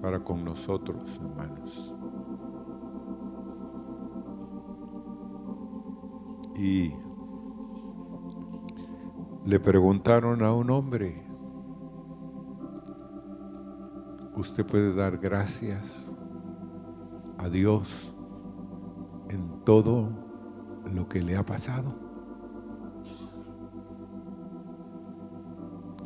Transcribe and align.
para 0.00 0.22
con 0.22 0.44
nosotros, 0.44 1.18
hermanos. 1.22 1.94
Y 6.56 6.92
le 9.44 9.60
preguntaron 9.60 10.42
a 10.42 10.52
un 10.52 10.70
hombre, 10.70 11.24
usted 14.36 14.66
puede 14.66 14.94
dar 14.94 15.18
gracias 15.18 16.14
a 17.38 17.48
Dios 17.48 18.12
en 19.28 19.64
todo 19.64 20.10
lo 20.92 21.08
que 21.08 21.22
le 21.22 21.36
ha 21.36 21.44
pasado. 21.44 21.94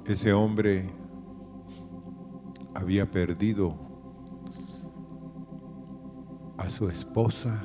Ese 0.04 0.32
hombre 0.32 1.01
había 2.74 3.10
perdido 3.10 3.74
a 6.58 6.68
su 6.70 6.88
esposa, 6.88 7.64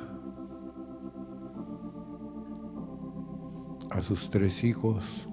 a 3.90 4.02
sus 4.02 4.30
tres 4.30 4.64
hijos, 4.64 5.28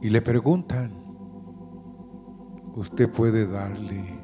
y 0.00 0.10
le 0.10 0.20
preguntan, 0.20 0.92
usted 2.74 3.10
puede 3.10 3.46
darle 3.46 4.20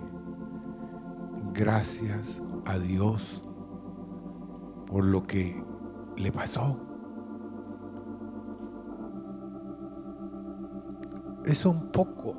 gracias 1.54 2.42
a 2.66 2.78
Dios 2.78 3.42
por 4.86 5.04
lo 5.04 5.22
que 5.22 5.64
le 6.16 6.32
pasó. 6.32 6.89
Es 11.60 11.66
un 11.66 11.92
poco, 11.92 12.34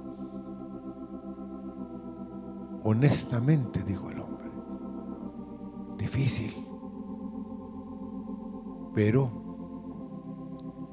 honestamente, 2.81 3.83
dijo 3.83 4.09
el 4.09 4.19
hombre, 4.19 4.49
difícil, 5.95 6.67
pero 8.95 9.31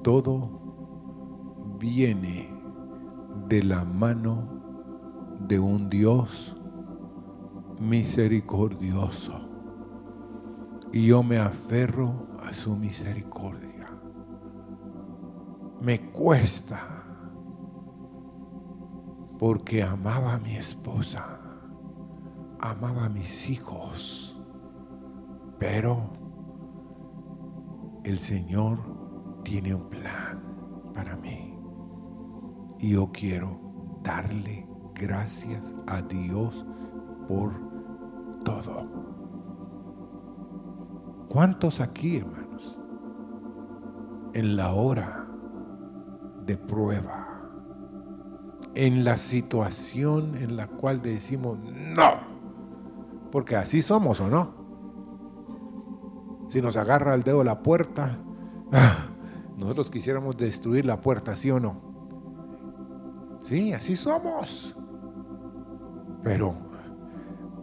todo 0.03 0.51
viene 1.79 2.51
de 3.49 3.63
la 3.63 3.87
mano 3.87 4.61
de 5.49 5.59
un 5.59 5.89
Dios 5.89 6.55
misericordioso. 7.81 9.41
Y 10.93 11.07
yo 11.07 11.23
me 11.23 11.39
aferro 11.39 12.27
a 12.43 12.53
su 12.53 12.77
misericordia. 12.77 13.89
Me 15.81 16.11
cuesta 16.11 16.98
porque 19.39 19.83
amaba 19.83 20.35
a 20.35 20.39
mi 20.41 20.57
esposa, 20.57 21.39
amaba 22.59 23.05
a 23.05 23.09
mis 23.09 23.49
hijos, 23.49 24.37
pero 25.59 26.13
el 28.05 28.19
Señor 28.19 28.79
tiene 29.45 29.75
un 29.75 29.89
plan 29.89 30.43
para 30.95 31.17
mí. 31.17 31.57
Y 32.81 32.91
yo 32.91 33.11
quiero 33.13 33.61
darle 34.03 34.69
gracias 34.95 35.75
a 35.87 36.03
Dios 36.03 36.67
por 37.29 37.55
todo. 38.45 38.89
¿Cuántos 41.29 41.81
aquí, 41.81 42.17
hermanos, 42.19 42.81
en 44.33 44.57
la 44.57 44.73
hora 44.73 45.29
de 46.47 46.57
prueba, 46.57 47.28
en 48.79 49.03
la 49.03 49.19
situación 49.19 50.37
en 50.37 50.57
la 50.57 50.69
cual 50.69 51.03
decimos 51.03 51.59
no, 51.59 52.13
porque 53.33 53.57
así 53.57 53.83
somos 53.83 54.21
o 54.21 54.29
no? 54.29 54.55
Si 56.49 56.63
nos 56.63 56.77
agarra 56.77 57.13
el 57.15 57.25
dedo 57.25 57.43
la 57.43 57.61
puerta, 57.61 58.21
nosotros 59.57 59.91
quisiéramos 59.91 60.37
destruir 60.37 60.87
la 60.87 61.01
puerta, 61.01 61.35
¿sí 61.35 61.51
o 61.51 61.59
no? 61.59 61.81
Sí, 63.43 63.73
así 63.73 63.97
somos. 63.97 64.77
Pero, 66.23 66.55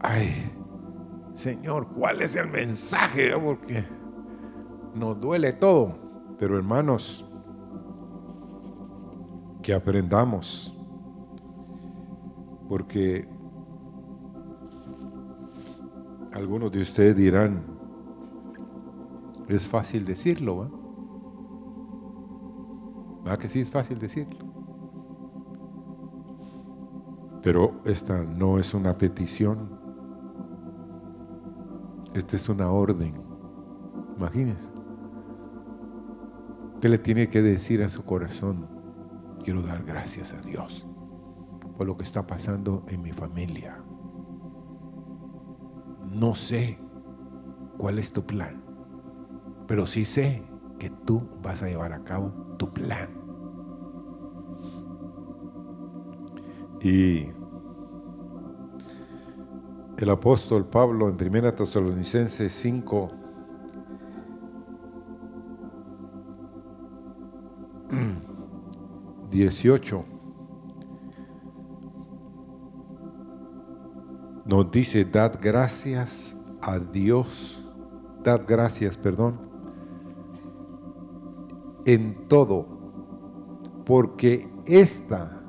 ay, 0.02 0.52
Señor, 1.34 1.88
¿cuál 1.94 2.24
es 2.24 2.36
el 2.36 2.50
mensaje? 2.50 3.32
Porque 3.40 3.86
nos 4.94 5.18
duele 5.18 5.54
todo. 5.54 5.98
Pero 6.38 6.58
hermanos, 6.58 7.26
que 9.64 9.74
aprendamos. 9.74 10.75
Porque 12.68 13.28
algunos 16.32 16.72
de 16.72 16.82
ustedes 16.82 17.16
dirán, 17.16 17.64
es 19.48 19.68
fácil 19.68 20.06
decirlo, 20.06 20.58
¿va? 20.58 20.70
¿Va 23.28 23.38
que 23.38 23.48
sí 23.48 23.60
es 23.60 23.72
fácil 23.72 24.00
decirlo? 24.00 24.46
Pero 27.42 27.82
esta 27.86 28.24
no 28.24 28.58
es 28.58 28.74
una 28.74 28.98
petición. 28.98 29.80
Esta 32.14 32.36
es 32.36 32.50
una 32.50 32.72
orden. 32.72 33.14
Imagínense. 34.18 34.72
Usted 36.76 36.90
le 36.90 36.98
tiene 36.98 37.30
que 37.30 37.42
decir 37.42 37.84
a 37.84 37.90
su 37.90 38.04
corazón, 38.04 38.68
quiero 39.44 39.62
dar 39.62 39.84
gracias 39.84 40.34
a 40.34 40.42
Dios 40.42 40.88
por 41.78 41.88
lo 41.88 41.98
que 41.98 42.04
está 42.04 42.26
pasando 42.26 42.84
en 42.88 43.02
mi 43.02 43.12
familia. 43.12 43.84
No 46.14 46.36
sé 46.36 46.80
cuál 47.78 48.00
es 48.00 48.12
tu 48.12 48.26
plan, 48.26 48.64
pero 49.68 49.86
sí 49.86 50.06
sé 50.06 50.44
que 50.80 50.90
tú 50.90 51.28
vas 51.42 51.62
a 51.64 51.68
llevar 51.68 51.92
a 51.92 52.04
cabo 52.04 52.32
tu 52.58 52.74
plan. 52.74 53.10
Y 56.82 57.26
el 59.98 60.10
apóstol 60.10 60.68
Pablo 60.68 61.10
en 61.10 61.16
1 61.16 61.54
Tesalonicenses 61.54 62.52
5, 62.52 63.12
...18... 69.32 70.15
nos 74.56 74.72
dice, 74.72 75.04
dad 75.04 75.38
gracias 75.42 76.34
a 76.62 76.80
Dios, 76.80 77.62
dad 78.24 78.44
gracias, 78.48 78.98
perdón, 78.98 79.38
en 81.86 82.30
todo, 82.30 82.66
porque 83.86 84.50
esta 84.66 85.42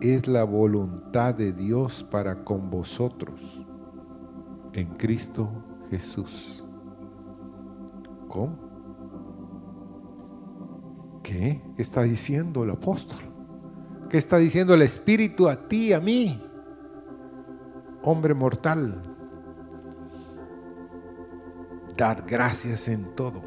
es 0.00 0.26
la 0.28 0.44
voluntad 0.44 1.34
de 1.34 1.52
Dios 1.52 2.02
para 2.10 2.42
con 2.42 2.70
vosotros 2.70 3.60
en 4.72 4.86
Cristo 4.96 5.50
Jesús. 5.90 6.64
¿Cómo? 8.28 8.56
¿Qué? 11.22 11.60
¿Qué 11.76 11.82
está 11.82 12.04
diciendo 12.04 12.64
el 12.64 12.70
apóstol? 12.70 13.20
¿Qué 14.08 14.16
está 14.16 14.38
diciendo 14.38 14.72
el 14.72 14.80
Espíritu 14.80 15.50
a 15.50 15.68
ti, 15.68 15.92
a 15.92 16.00
mí? 16.00 16.46
Hombre 18.02 18.32
mortal. 18.34 19.02
Dad 21.96 22.24
gracias 22.26 22.88
en 22.88 23.14
todo. 23.14 23.42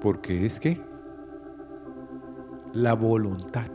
Porque 0.00 0.44
es 0.44 0.60
que 0.60 0.80
la 2.74 2.94
voluntad 2.94 3.70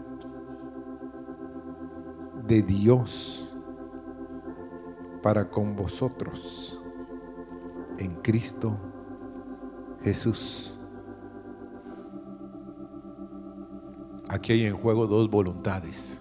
de 2.46 2.62
Dios 2.62 3.50
para 5.24 5.50
con 5.50 5.76
vosotros 5.76 6.80
en 7.98 8.16
Cristo 8.16 8.78
Jesús. 10.04 10.76
Aquí 14.28 14.54
hay 14.54 14.66
en 14.66 14.78
juego 14.78 15.08
dos 15.08 15.30
voluntades. 15.30 16.19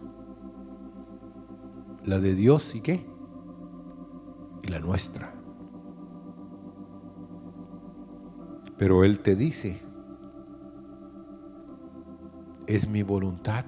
La 2.09 2.19
de 2.21 2.35
Dios 2.35 2.75
y 2.75 2.81
qué? 2.81 3.05
Y 4.63 4.69
la 4.69 4.81
nuestra. 4.81 5.35
Pero 8.79 9.05
Él 9.05 9.21
te 9.21 9.37
dice, 9.37 9.83
es 12.67 12.89
mi 12.89 13.03
voluntad 13.03 13.67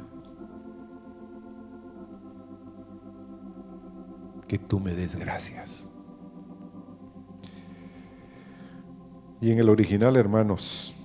que 4.49 4.57
tú 4.57 4.81
me 4.81 4.95
des 4.95 5.17
gracias. 5.17 5.91
Y 9.43 9.51
en 9.51 9.59
el 9.59 9.69
original, 9.69 10.17
hermanos, 10.17 10.97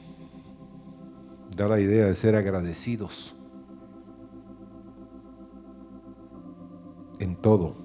da 1.54 1.68
la 1.68 1.82
idea 1.82 2.06
de 2.06 2.16
ser 2.16 2.38
agradecidos. 2.38 3.35
Todo. 7.46 7.76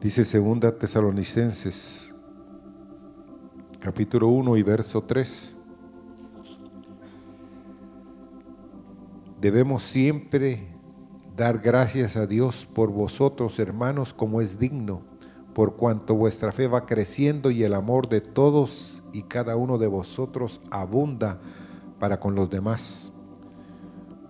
Dice 0.00 0.24
segunda 0.24 0.78
Tesalonicenses 0.78 2.14
capítulo 3.80 4.28
1 4.28 4.56
y 4.56 4.62
verso 4.62 5.02
3. 5.02 5.56
Debemos 9.40 9.82
siempre 9.82 10.68
dar 11.34 11.58
gracias 11.58 12.14
a 12.14 12.28
Dios 12.28 12.68
por 12.72 12.92
vosotros, 12.92 13.58
hermanos, 13.58 14.14
como 14.14 14.40
es 14.40 14.60
digno, 14.60 15.02
por 15.52 15.74
cuanto 15.74 16.14
vuestra 16.14 16.52
fe 16.52 16.68
va 16.68 16.86
creciendo 16.86 17.50
y 17.50 17.64
el 17.64 17.74
amor 17.74 18.08
de 18.08 18.20
todos 18.20 19.02
y 19.12 19.24
cada 19.24 19.56
uno 19.56 19.76
de 19.76 19.88
vosotros 19.88 20.60
abunda 20.70 21.40
para 21.98 22.20
con 22.20 22.36
los 22.36 22.48
demás. 22.48 23.10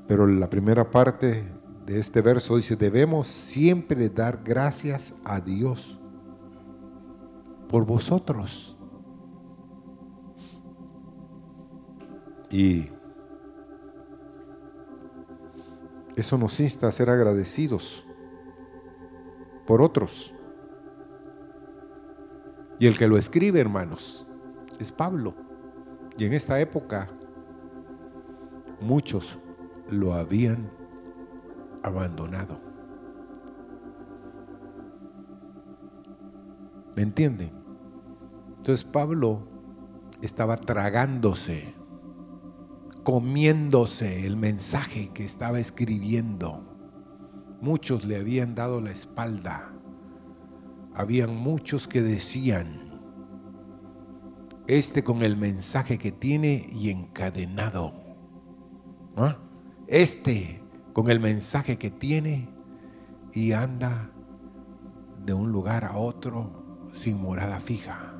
Pero 0.08 0.26
la 0.26 0.48
primera 0.48 0.90
parte 0.90 1.60
de 1.86 1.98
este 1.98 2.20
verso 2.20 2.56
dice, 2.56 2.76
debemos 2.76 3.26
siempre 3.26 4.08
dar 4.08 4.40
gracias 4.44 5.14
a 5.24 5.40
Dios 5.40 5.98
por 7.68 7.84
vosotros. 7.84 8.76
Y 12.50 12.88
eso 16.14 16.36
nos 16.36 16.60
insta 16.60 16.86
a 16.86 16.92
ser 16.92 17.10
agradecidos 17.10 18.06
por 19.66 19.82
otros. 19.82 20.34
Y 22.78 22.86
el 22.86 22.98
que 22.98 23.08
lo 23.08 23.16
escribe, 23.16 23.60
hermanos, 23.60 24.26
es 24.78 24.92
Pablo. 24.92 25.34
Y 26.18 26.26
en 26.26 26.34
esta 26.34 26.60
época 26.60 27.08
muchos 28.80 29.38
lo 29.88 30.12
habían 30.12 30.81
abandonado. 31.82 32.60
¿Me 36.94 37.02
entienden? 37.02 37.50
Entonces 38.56 38.84
Pablo 38.84 39.48
estaba 40.20 40.56
tragándose, 40.56 41.74
comiéndose 43.02 44.26
el 44.26 44.36
mensaje 44.36 45.10
que 45.12 45.24
estaba 45.24 45.58
escribiendo. 45.58 46.64
Muchos 47.60 48.04
le 48.04 48.18
habían 48.18 48.54
dado 48.54 48.80
la 48.80 48.90
espalda. 48.90 49.72
Habían 50.94 51.36
muchos 51.36 51.88
que 51.88 52.02
decían, 52.02 53.00
este 54.66 55.02
con 55.02 55.22
el 55.22 55.36
mensaje 55.36 55.98
que 55.98 56.12
tiene 56.12 56.66
y 56.70 56.90
encadenado. 56.90 57.94
¿Ah? 59.16 59.38
Este 59.88 60.61
con 60.92 61.10
el 61.10 61.20
mensaje 61.20 61.78
que 61.78 61.90
tiene 61.90 62.48
y 63.32 63.52
anda 63.52 64.10
de 65.24 65.34
un 65.34 65.52
lugar 65.52 65.84
a 65.84 65.96
otro 65.96 66.90
sin 66.92 67.20
morada 67.20 67.60
fija. 67.60 68.14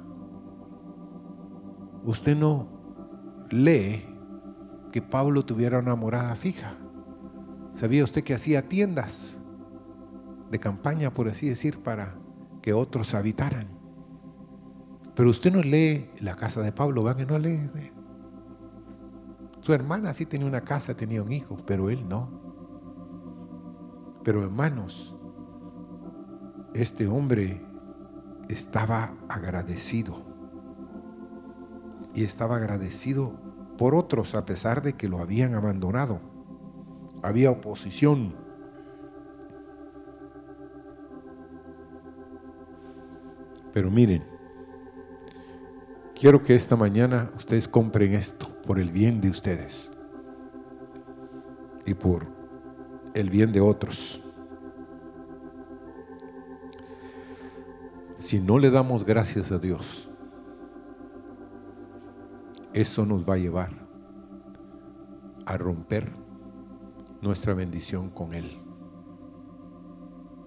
Usted 2.05 2.37
no 2.37 2.69
lee 3.51 4.05
que 4.91 5.03
Pablo 5.03 5.45
tuviera 5.45 5.79
una 5.79 5.95
morada 5.95 6.35
fija. 6.35 6.77
¿Sabía 7.75 8.05
usted 8.05 8.25
que 8.25 8.35
hacía 8.35 8.69
tiendas 8.69 9.39
de 10.51 10.59
campaña, 10.59 11.13
por 11.13 11.29
así 11.29 11.49
decir, 11.49 11.83
para 11.83 12.17
que 12.61 12.73
otros 12.73 13.15
habitaran? 13.15 13.69
Pero 15.15 15.31
usted 15.31 15.53
no 15.53 15.63
lee 15.63 16.11
la 16.21 16.37
casa 16.37 16.61
de 16.63 16.73
Pablo, 16.73 17.03
¿va 17.03 17.17
que 17.17 17.27
no 17.27 17.39
lee? 17.39 17.71
Su 19.61 19.73
hermana 19.73 20.13
sí 20.15 20.27
tenía 20.27 20.47
una 20.47 20.63
casa, 20.63 20.97
tenía 20.97 21.23
un 21.23 21.33
hijo, 21.33 21.57
pero 21.67 21.91
él 21.91 22.09
no. 22.09 22.42
Pero 24.25 24.43
hermanos, 24.43 25.17
este 26.75 27.07
hombre 27.07 27.61
estaba 28.49 29.15
agradecido. 29.29 30.23
Y 32.15 32.25
estaba 32.25 32.57
agradecido 32.57 33.33
por 33.79 33.95
otros 33.95 34.35
a 34.35 34.45
pesar 34.45 34.83
de 34.83 34.93
que 34.95 35.09
lo 35.09 35.19
habían 35.19 35.55
abandonado. 35.55 36.21
Había 37.23 37.51
oposición. 37.51 38.35
Pero 43.73 43.91
miren, 43.91 44.23
quiero 46.15 46.43
que 46.43 46.55
esta 46.55 46.77
mañana 46.77 47.33
ustedes 47.37 47.67
compren 47.67 48.13
esto 48.13 48.47
por 48.67 48.79
el 48.79 48.93
bien 48.93 49.21
de 49.21 49.31
ustedes 49.31 49.91
y 51.87 51.95
por 51.95 52.42
el 53.14 53.31
bien 53.31 53.53
de 53.53 53.61
otros. 53.61 54.23
Si 58.19 58.41
no 58.41 58.59
le 58.59 58.70
damos 58.70 59.05
gracias 59.05 59.53
a 59.53 59.59
Dios, 59.59 60.09
eso 62.73 63.05
nos 63.05 63.29
va 63.29 63.35
a 63.35 63.38
llevar 63.38 63.70
a 65.44 65.59
romper 65.59 66.12
nuestra 67.20 67.53
bendición 67.55 68.09
con 68.09 68.32
Él. 68.32 68.59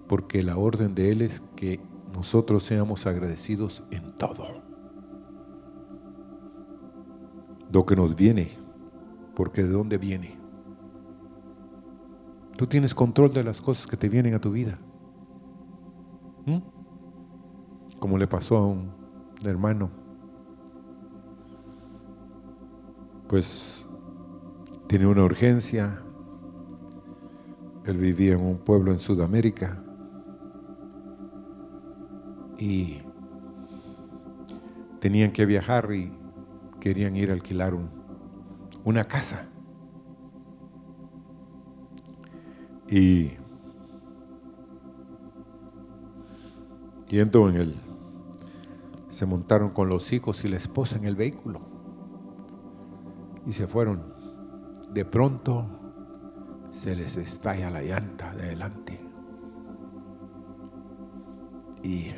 Porque 0.08 0.42
la 0.42 0.56
orden 0.56 0.94
de 0.94 1.12
Él 1.12 1.22
es 1.22 1.42
que 1.54 1.80
nosotros 2.12 2.64
seamos 2.64 3.06
agradecidos 3.06 3.82
en 3.90 4.12
todo. 4.12 4.62
Lo 7.70 7.84
que 7.84 7.96
nos 7.96 8.16
viene, 8.16 8.50
porque 9.34 9.62
de 9.62 9.68
dónde 9.68 9.98
viene 9.98 10.35
Tú 12.56 12.66
tienes 12.66 12.94
control 12.94 13.32
de 13.34 13.44
las 13.44 13.60
cosas 13.60 13.86
que 13.86 13.96
te 13.96 14.08
vienen 14.08 14.34
a 14.34 14.40
tu 14.40 14.50
vida. 14.50 14.78
¿Mm? 16.46 16.58
Como 17.98 18.16
le 18.16 18.26
pasó 18.26 18.56
a 18.56 18.66
un 18.66 18.90
hermano. 19.44 19.90
Pues 23.28 23.86
tiene 24.86 25.06
una 25.06 25.24
urgencia. 25.24 26.02
Él 27.84 27.98
vivía 27.98 28.34
en 28.34 28.40
un 28.40 28.56
pueblo 28.56 28.90
en 28.90 29.00
Sudamérica. 29.00 29.82
Y 32.58 33.02
tenían 35.00 35.30
que 35.30 35.44
viajar 35.44 35.92
y 35.92 36.10
querían 36.80 37.16
ir 37.16 37.30
a 37.30 37.34
alquilar 37.34 37.76
una 38.84 39.04
casa. 39.04 39.46
Y 42.88 43.32
yendo 47.08 47.48
en 47.48 47.56
el, 47.56 47.74
se 49.08 49.26
montaron 49.26 49.70
con 49.70 49.88
los 49.88 50.12
hijos 50.12 50.44
y 50.44 50.48
la 50.48 50.56
esposa 50.56 50.96
en 50.96 51.04
el 51.04 51.16
vehículo 51.16 51.60
y 53.46 53.52
se 53.52 53.66
fueron. 53.66 54.14
De 54.92 55.04
pronto 55.04 55.66
se 56.70 56.96
les 56.96 57.16
estalla 57.16 57.70
la 57.70 57.82
llanta 57.82 58.34
de 58.34 58.42
adelante. 58.42 59.00
Y 61.82 62.12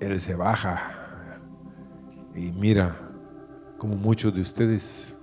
él 0.00 0.20
se 0.20 0.34
baja 0.34 1.40
y 2.34 2.52
mira 2.52 2.96
como 3.78 3.96
muchos 3.96 4.34
de 4.34 4.42
ustedes 4.42 5.16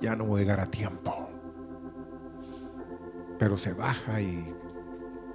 ya 0.00 0.16
no 0.16 0.24
voy 0.24 0.40
llegar 0.40 0.60
a 0.60 0.66
tiempo 0.66 1.23
pero 3.44 3.58
se 3.58 3.74
baja 3.74 4.22
y 4.22 4.56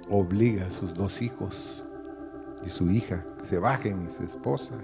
obliga 0.08 0.66
a 0.66 0.70
sus 0.72 0.92
dos 0.94 1.22
hijos 1.22 1.86
y 2.66 2.68
su 2.68 2.90
hija 2.90 3.24
que 3.38 3.44
se 3.44 3.60
bajen 3.60 4.04
y 4.04 4.10
su 4.10 4.24
esposa. 4.24 4.74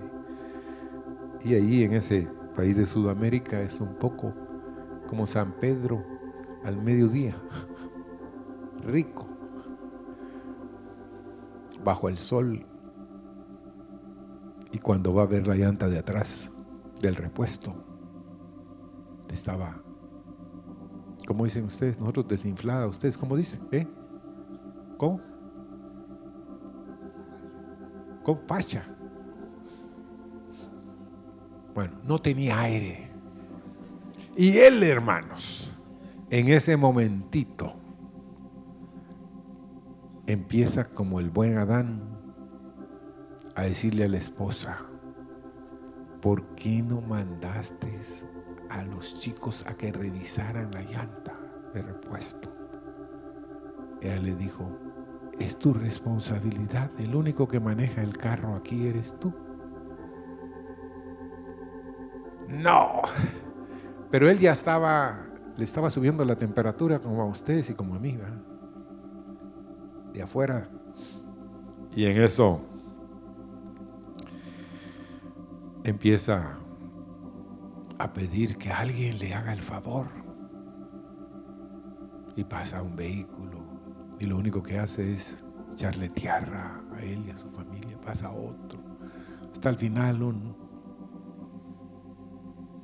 Y, 1.42 1.48
y 1.48 1.54
ahí 1.56 1.82
en 1.82 1.94
ese 1.94 2.30
país 2.54 2.76
de 2.76 2.86
Sudamérica 2.86 3.60
es 3.60 3.80
un 3.80 3.96
poco 3.96 4.32
como 5.08 5.26
San 5.26 5.50
Pedro 5.54 6.06
al 6.62 6.76
mediodía, 6.76 7.36
rico, 8.86 9.26
bajo 11.82 12.08
el 12.08 12.18
sol. 12.18 12.64
Y 14.70 14.78
cuando 14.78 15.12
va 15.12 15.24
a 15.24 15.26
ver 15.26 15.48
la 15.48 15.56
llanta 15.56 15.88
de 15.88 15.98
atrás 15.98 16.52
del 17.00 17.16
repuesto, 17.16 17.74
estaba 19.30 19.82
¿Cómo 21.26 21.44
dicen 21.44 21.64
ustedes? 21.64 21.98
Nosotros 21.98 22.28
desinflada. 22.28 22.86
¿Ustedes 22.86 23.18
cómo 23.18 23.36
dicen? 23.36 23.60
¿Eh? 23.72 23.86
¿Cómo? 24.96 25.20
¿Cómo? 28.22 28.40
Pacha. 28.46 28.84
Bueno, 31.74 31.94
no 32.04 32.18
tenía 32.18 32.60
aire. 32.60 33.10
Y 34.36 34.56
él, 34.58 34.82
hermanos, 34.82 35.70
en 36.30 36.48
ese 36.48 36.76
momentito, 36.76 37.74
empieza 40.26 40.88
como 40.88 41.20
el 41.20 41.30
buen 41.30 41.58
Adán 41.58 42.02
a 43.54 43.62
decirle 43.62 44.04
a 44.04 44.08
la 44.08 44.18
esposa, 44.18 44.78
¿por 46.20 46.54
qué 46.54 46.82
no 46.82 47.00
mandaste 47.00 47.88
a 48.70 48.84
los 48.84 49.18
chicos 49.18 49.64
a 49.66 49.74
que 49.74 49.92
revisaran 49.92 50.70
la 50.72 50.82
llanta 50.82 51.38
de 51.72 51.82
repuesto. 51.82 52.52
ella 54.00 54.20
le 54.20 54.34
dijo, 54.34 54.78
es 55.38 55.58
tu 55.58 55.74
responsabilidad, 55.74 56.90
el 56.98 57.14
único 57.14 57.46
que 57.46 57.60
maneja 57.60 58.02
el 58.02 58.16
carro 58.16 58.54
aquí 58.54 58.86
eres 58.86 59.14
tú. 59.18 59.32
No, 62.48 63.02
pero 64.10 64.30
él 64.30 64.38
ya 64.38 64.52
estaba, 64.52 65.26
le 65.56 65.64
estaba 65.64 65.90
subiendo 65.90 66.24
la 66.24 66.36
temperatura 66.36 67.00
como 67.00 67.22
a 67.22 67.26
ustedes 67.26 67.68
y 67.70 67.74
como 67.74 67.94
a 67.94 67.98
mí, 67.98 68.16
¿verdad? 68.16 68.42
De 70.12 70.22
afuera. 70.22 70.68
Y 71.94 72.06
en 72.06 72.18
eso 72.18 72.60
empieza 75.84 76.58
a 77.98 78.12
pedir 78.12 78.56
que 78.58 78.70
alguien 78.70 79.18
le 79.18 79.34
haga 79.34 79.52
el 79.52 79.62
favor. 79.62 80.08
Y 82.36 82.44
pasa 82.44 82.82
un 82.82 82.96
vehículo 82.96 83.64
y 84.18 84.26
lo 84.26 84.36
único 84.36 84.62
que 84.62 84.78
hace 84.78 85.14
es 85.14 85.44
echarle 85.72 86.08
tierra 86.08 86.82
a 86.94 87.02
él 87.02 87.24
y 87.26 87.30
a 87.30 87.38
su 87.38 87.48
familia. 87.50 88.00
Pasa 88.00 88.30
otro. 88.30 88.80
Hasta 89.52 89.70
el 89.70 89.76
final 89.76 90.18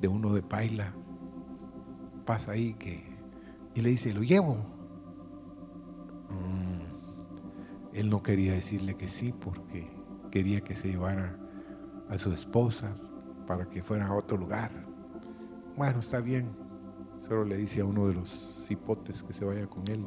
de 0.01 0.07
uno 0.07 0.33
de 0.33 0.41
Paila 0.41 0.93
pasa 2.25 2.51
ahí 2.51 2.73
que 2.73 3.13
y 3.75 3.81
le 3.81 3.89
dice, 3.89 4.13
lo 4.13 4.21
llevo. 4.21 4.55
Mm, 6.29 7.93
él 7.93 8.09
no 8.09 8.21
quería 8.21 8.53
decirle 8.53 8.95
que 8.95 9.07
sí 9.07 9.33
porque 9.33 9.91
quería 10.31 10.61
que 10.61 10.75
se 10.75 10.89
llevara 10.89 11.37
a 12.09 12.17
su 12.17 12.31
esposa 12.31 12.95
para 13.47 13.69
que 13.69 13.81
fuera 13.81 14.07
a 14.07 14.13
otro 14.13 14.37
lugar. 14.37 14.82
Bueno, 15.75 15.99
está 15.99 16.21
bien. 16.21 16.55
Solo 17.19 17.45
le 17.45 17.57
dice 17.57 17.81
a 17.81 17.85
uno 17.85 18.07
de 18.07 18.13
los 18.13 18.29
cipotes 18.67 19.23
que 19.23 19.33
se 19.33 19.43
vaya 19.43 19.67
con 19.67 19.87
él. 19.89 20.05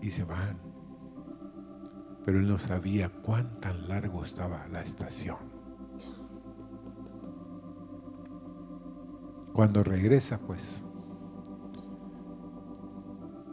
Y 0.00 0.10
se 0.10 0.24
van. 0.24 0.58
Pero 2.24 2.38
él 2.38 2.48
no 2.48 2.58
sabía 2.58 3.10
cuán 3.10 3.60
tan 3.60 3.88
largo 3.88 4.24
estaba 4.24 4.66
la 4.68 4.82
estación. 4.82 5.36
Cuando 9.52 9.82
regresa, 9.82 10.38
pues, 10.38 10.84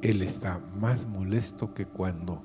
él 0.01 0.21
está 0.21 0.59
más 0.79 1.07
molesto 1.07 1.73
que 1.73 1.85
cuando 1.85 2.43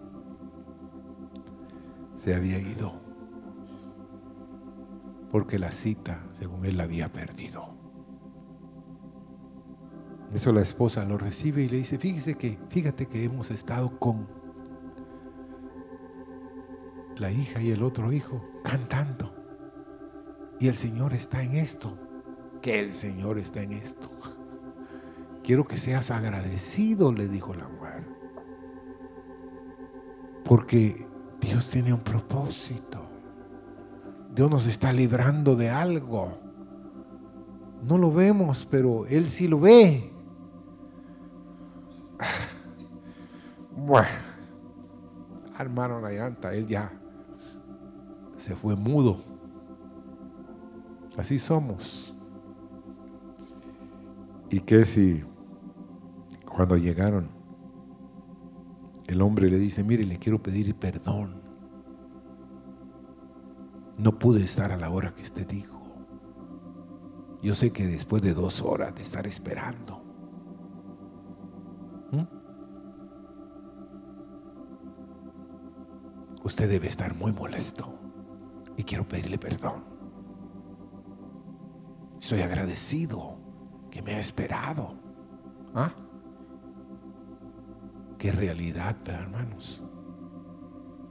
se 2.16 2.34
había 2.34 2.58
ido. 2.58 2.92
Porque 5.30 5.58
la 5.58 5.70
cita, 5.70 6.24
según 6.32 6.64
él, 6.64 6.78
la 6.78 6.84
había 6.84 7.12
perdido. 7.12 7.79
Eso 10.34 10.52
la 10.52 10.60
esposa 10.60 11.04
lo 11.04 11.18
recibe 11.18 11.62
y 11.62 11.68
le 11.68 11.78
dice, 11.78 11.98
fíjese 11.98 12.36
que, 12.36 12.58
fíjate 12.68 13.06
que 13.06 13.24
hemos 13.24 13.50
estado 13.50 13.98
con 13.98 14.28
la 17.16 17.30
hija 17.30 17.60
y 17.60 17.70
el 17.70 17.82
otro 17.82 18.12
hijo 18.12 18.40
cantando. 18.62 19.34
Y 20.60 20.68
el 20.68 20.74
Señor 20.74 21.14
está 21.14 21.42
en 21.42 21.54
esto. 21.54 21.98
Que 22.62 22.78
el 22.78 22.92
Señor 22.92 23.38
está 23.38 23.62
en 23.62 23.72
esto. 23.72 24.08
Quiero 25.42 25.66
que 25.66 25.78
seas 25.78 26.10
agradecido, 26.10 27.12
le 27.12 27.26
dijo 27.26 27.54
la 27.54 27.68
mujer. 27.68 28.06
Porque 30.44 31.06
Dios 31.40 31.68
tiene 31.70 31.92
un 31.92 32.00
propósito. 32.00 33.08
Dios 34.34 34.50
nos 34.50 34.66
está 34.66 34.92
librando 34.92 35.56
de 35.56 35.70
algo. 35.70 36.38
No 37.82 37.98
lo 37.98 38.12
vemos, 38.12 38.66
pero 38.70 39.06
Él 39.06 39.30
sí 39.30 39.48
lo 39.48 39.58
ve. 39.58 40.09
Bueno, 43.82 44.08
armaron 45.56 46.02
la 46.02 46.12
llanta, 46.12 46.52
él 46.54 46.68
ya 46.68 46.92
se 48.36 48.54
fue 48.54 48.76
mudo. 48.76 49.16
Así 51.16 51.38
somos. 51.38 52.14
¿Y 54.50 54.60
qué 54.60 54.84
si 54.84 55.24
cuando 56.44 56.76
llegaron 56.76 57.30
el 59.06 59.22
hombre 59.22 59.48
le 59.48 59.58
dice, 59.58 59.82
mire, 59.82 60.04
le 60.04 60.18
quiero 60.18 60.42
pedir 60.42 60.74
perdón? 60.74 61.40
No 63.98 64.18
pude 64.18 64.44
estar 64.44 64.72
a 64.72 64.76
la 64.76 64.90
hora 64.90 65.14
que 65.14 65.22
usted 65.22 65.48
dijo. 65.48 65.80
Yo 67.42 67.54
sé 67.54 67.72
que 67.72 67.86
después 67.86 68.20
de 68.20 68.34
dos 68.34 68.60
horas 68.60 68.94
de 68.94 69.00
estar 69.00 69.26
esperando, 69.26 69.99
usted 76.44 76.68
debe 76.68 76.88
estar 76.88 77.14
muy 77.14 77.32
molesto 77.32 77.94
y 78.76 78.84
quiero 78.84 79.06
pedirle 79.06 79.38
perdón. 79.38 79.84
Estoy 82.20 82.42
agradecido 82.42 83.38
que 83.90 84.02
me 84.02 84.14
ha 84.14 84.18
esperado. 84.18 84.94
¿Ah? 85.74 85.92
Qué 88.18 88.32
realidad, 88.32 88.96
hermanos. 89.06 89.82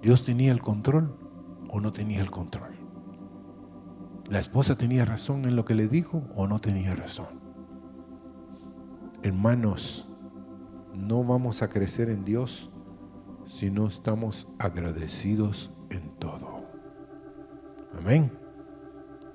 ¿Dios 0.01 0.24
tenía 0.24 0.51
el 0.51 0.62
control 0.62 1.17
o 1.67 1.81
no 1.81 1.91
tenía 1.91 2.21
el 2.21 2.31
control? 2.31 2.75
¿La 4.29 4.39
esposa 4.39 4.77
tenía 4.77 5.05
razón 5.05 5.45
en 5.45 5.55
lo 5.55 5.65
que 5.65 5.74
le 5.74 5.88
dijo 5.88 6.24
o 6.36 6.48
no 6.48 6.59
tenía 6.59 6.95
razón? 6.95 7.39
Hermanos, 9.24 10.07
no 10.93 11.24
vamos 11.24 11.62
a 11.63 11.69
crecer 11.69 12.09
en 12.09 12.24
Dios 12.24 12.68
si 13.49 13.71
no 13.71 13.87
estamos 13.87 14.47
agradecidos 14.59 15.71
en 15.89 16.09
todo. 16.19 16.63
Amén. 17.97 18.31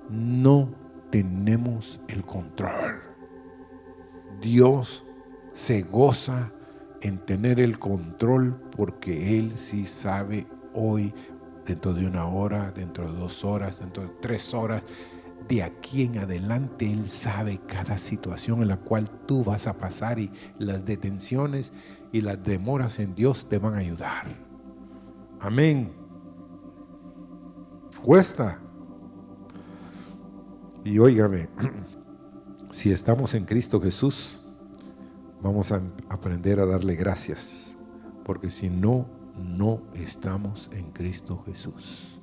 No 0.09 0.73
tenemos 1.11 1.99
el 2.07 2.23
control. 2.23 3.01
Dios 4.41 5.03
se 5.53 5.83
goza 5.83 6.53
en 7.01 7.19
tener 7.19 7.59
el 7.59 7.77
control 7.77 8.59
porque 8.75 9.37
Él 9.37 9.57
sí 9.57 9.85
sabe 9.85 10.47
hoy, 10.73 11.13
dentro 11.65 11.93
de 11.93 12.07
una 12.07 12.25
hora, 12.25 12.71
dentro 12.71 13.11
de 13.11 13.19
dos 13.19 13.43
horas, 13.43 13.79
dentro 13.79 14.03
de 14.03 14.09
tres 14.21 14.53
horas, 14.53 14.83
de 15.47 15.61
aquí 15.61 16.03
en 16.03 16.19
adelante 16.19 16.91
Él 16.91 17.09
sabe 17.09 17.59
cada 17.67 17.97
situación 17.97 18.61
en 18.61 18.69
la 18.69 18.77
cual 18.77 19.09
tú 19.27 19.43
vas 19.43 19.67
a 19.67 19.73
pasar 19.73 20.19
y 20.19 20.31
las 20.57 20.85
detenciones 20.85 21.73
y 22.11 22.21
las 22.21 22.41
demoras 22.43 22.99
en 22.99 23.15
Dios 23.15 23.47
te 23.49 23.59
van 23.59 23.75
a 23.75 23.77
ayudar. 23.77 24.25
Amén. 25.39 25.91
Cuesta. 28.03 28.59
Y 30.83 30.99
óigame, 30.99 31.49
si 32.71 32.91
estamos 32.91 33.33
en 33.33 33.45
Cristo 33.45 33.81
Jesús, 33.81 34.39
vamos 35.41 35.71
a 35.71 35.81
aprender 36.09 36.59
a 36.59 36.65
darle 36.65 36.95
gracias, 36.95 37.75
porque 38.23 38.49
si 38.49 38.69
no, 38.69 39.07
no 39.35 39.81
estamos 39.93 40.69
en 40.71 40.91
Cristo 40.91 41.43
Jesús. 41.45 42.21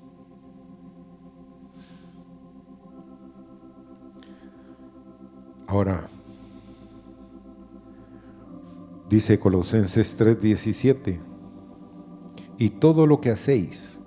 Ahora, 5.66 6.06
Dice 9.12 9.38
Colosenses 9.38 10.16
3:17, 10.16 11.20
y 12.56 12.70
todo 12.70 13.06
lo 13.06 13.20
que 13.20 13.30
hacéis, 13.30 13.98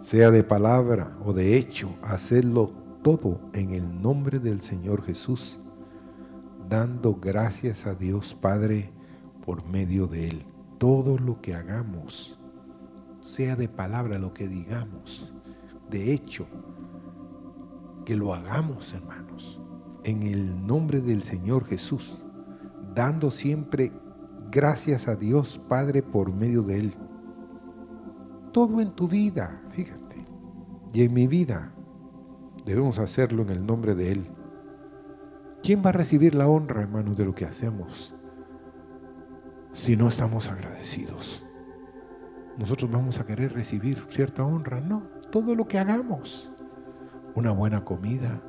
sea 0.00 0.30
de 0.30 0.42
palabra 0.42 1.18
o 1.26 1.34
de 1.34 1.58
hecho, 1.58 1.94
hacedlo 2.00 2.72
todo 3.02 3.38
en 3.52 3.74
el 3.74 4.00
nombre 4.00 4.38
del 4.38 4.62
Señor 4.62 5.02
Jesús, 5.02 5.58
dando 6.70 7.16
gracias 7.16 7.86
a 7.86 7.94
Dios 7.94 8.34
Padre 8.34 8.94
por 9.44 9.66
medio 9.66 10.06
de 10.06 10.28
Él. 10.28 10.46
Todo 10.78 11.18
lo 11.18 11.42
que 11.42 11.54
hagamos, 11.54 12.40
sea 13.20 13.56
de 13.56 13.68
palabra 13.68 14.18
lo 14.18 14.32
que 14.32 14.48
digamos, 14.48 15.30
de 15.90 16.14
hecho, 16.14 16.46
que 18.06 18.16
lo 18.16 18.32
hagamos, 18.32 18.94
hermanos, 18.94 19.60
en 20.02 20.22
el 20.22 20.66
nombre 20.66 21.02
del 21.02 21.22
Señor 21.22 21.66
Jesús 21.66 22.24
dando 22.98 23.30
siempre 23.30 23.92
gracias 24.50 25.06
a 25.06 25.14
Dios 25.14 25.60
Padre 25.68 26.02
por 26.02 26.34
medio 26.34 26.64
de 26.64 26.80
Él. 26.80 26.94
Todo 28.52 28.80
en 28.80 28.90
tu 28.90 29.06
vida, 29.06 29.62
fíjate, 29.70 30.26
y 30.92 31.04
en 31.04 31.14
mi 31.14 31.28
vida, 31.28 31.72
debemos 32.64 32.98
hacerlo 32.98 33.42
en 33.42 33.50
el 33.50 33.64
nombre 33.64 33.94
de 33.94 34.10
Él. 34.10 34.26
¿Quién 35.62 35.80
va 35.80 35.90
a 35.90 35.92
recibir 35.92 36.34
la 36.34 36.48
honra, 36.48 36.82
hermanos, 36.82 37.16
de 37.16 37.24
lo 37.24 37.36
que 37.36 37.44
hacemos 37.44 38.16
si 39.72 39.96
no 39.96 40.08
estamos 40.08 40.48
agradecidos? 40.48 41.46
Nosotros 42.56 42.90
vamos 42.90 43.20
a 43.20 43.26
querer 43.26 43.52
recibir 43.52 44.04
cierta 44.10 44.44
honra, 44.44 44.80
no, 44.80 45.04
todo 45.30 45.54
lo 45.54 45.68
que 45.68 45.78
hagamos. 45.78 46.50
Una 47.36 47.52
buena 47.52 47.84
comida, 47.84 48.42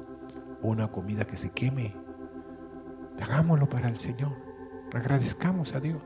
una 0.64 0.88
comida 0.88 1.26
que 1.26 1.38
se 1.38 1.52
queme, 1.52 2.09
Hagámoslo 3.22 3.68
para 3.68 3.90
el 3.90 3.98
Señor. 3.98 4.34
Agradezcamos 4.94 5.74
a 5.74 5.80
Dios. 5.80 6.02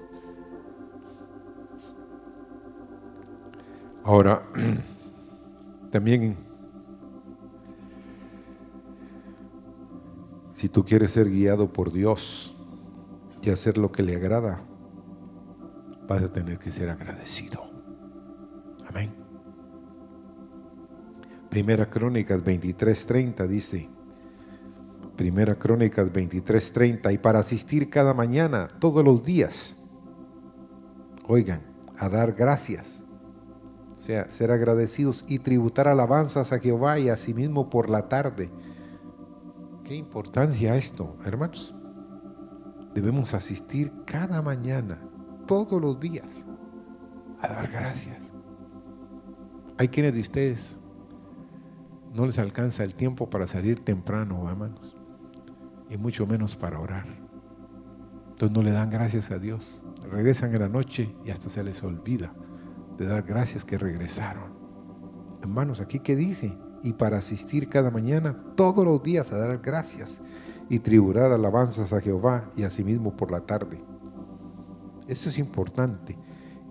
Ahora, 4.03 4.43
también, 5.91 6.35
si 10.53 10.67
tú 10.67 10.83
quieres 10.83 11.11
ser 11.11 11.29
guiado 11.29 11.71
por 11.71 11.91
Dios 11.91 12.57
y 13.41 13.49
hacer 13.49 13.77
lo 13.77 13.91
que 13.91 14.03
le 14.03 14.15
agrada, 14.15 14.61
vas 16.07 16.23
a 16.23 16.31
tener 16.31 16.59
que 16.59 16.71
ser 16.71 16.89
agradecido. 16.89 17.63
Amén. 18.87 19.13
Primera 21.49 21.89
Crónicas 21.89 22.43
23:30 22.43 23.47
dice, 23.47 23.89
Primera 25.15 25.55
Crónicas 25.55 26.11
23:30, 26.11 27.11
y 27.13 27.17
para 27.17 27.39
asistir 27.39 27.89
cada 27.89 28.13
mañana, 28.13 28.69
todos 28.79 29.03
los 29.03 29.23
días, 29.23 29.77
oigan, 31.27 31.61
a 31.97 32.09
dar 32.09 32.33
gracias, 32.33 33.05
o 33.95 33.99
sea, 33.99 34.27
ser 34.29 34.51
agradecidos 34.51 35.23
y 35.27 35.39
tributar 35.39 35.87
alabanzas 35.87 36.51
a 36.51 36.59
Jehová 36.59 36.99
y 36.99 37.09
a 37.09 37.17
sí 37.17 37.33
mismo 37.33 37.69
por 37.69 37.89
la 37.89 38.09
tarde. 38.09 38.49
Qué 39.83 39.95
importancia 39.95 40.75
esto, 40.75 41.15
hermanos. 41.25 41.75
Debemos 42.95 43.33
asistir 43.33 43.91
cada 44.05 44.41
mañana, 44.41 44.99
todos 45.45 45.81
los 45.81 45.99
días, 45.99 46.45
a 47.39 47.47
dar 47.47 47.71
gracias. 47.71 48.31
Hay 49.77 49.87
quienes 49.87 50.13
de 50.13 50.21
ustedes 50.21 50.77
no 52.13 52.25
les 52.25 52.37
alcanza 52.37 52.83
el 52.83 52.93
tiempo 52.93 53.29
para 53.29 53.47
salir 53.47 53.79
temprano, 53.79 54.47
hermanos, 54.47 54.92
y 55.93 55.97
mucho 55.97 56.25
menos 56.25 56.55
para 56.55 56.79
orar. 56.79 57.05
Entonces 58.31 58.51
no 58.51 58.63
le 58.63 58.71
dan 58.71 58.89
gracias 58.89 59.29
a 59.29 59.37
Dios. 59.37 59.83
Regresan 60.09 60.53
en 60.53 60.61
la 60.61 60.69
noche 60.69 61.15
y 61.23 61.29
hasta 61.29 61.49
se 61.49 61.63
les 61.63 61.83
olvida 61.83 62.33
de 62.97 63.05
dar 63.05 63.23
gracias 63.23 63.63
que 63.63 63.77
regresaron. 63.77 64.51
Hermanos, 65.41 65.79
aquí 65.79 65.99
que 65.99 66.15
dice, 66.15 66.57
y 66.81 66.93
para 66.93 67.17
asistir 67.17 67.69
cada 67.69 67.91
mañana, 67.91 68.35
todos 68.55 68.83
los 68.83 69.03
días 69.03 69.31
a 69.31 69.37
dar 69.37 69.59
gracias 69.59 70.21
y 70.67 70.79
tributar 70.79 71.31
alabanzas 71.31 71.93
a 71.93 72.01
Jehová 72.01 72.49
y 72.55 72.63
a 72.63 72.69
sí 72.69 72.83
mismo 72.83 73.15
por 73.15 73.29
la 73.31 73.41
tarde. 73.41 73.83
Eso 75.07 75.29
es 75.29 75.37
importante. 75.37 76.17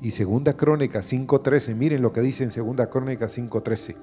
Y 0.00 0.11
segunda 0.11 0.57
crónica 0.57 1.00
5.13, 1.00 1.76
miren 1.76 2.02
lo 2.02 2.12
que 2.12 2.23
dice 2.23 2.43
en 2.43 2.50
segunda 2.50 2.91
crónica 2.91 3.29
5.13. 3.29 3.95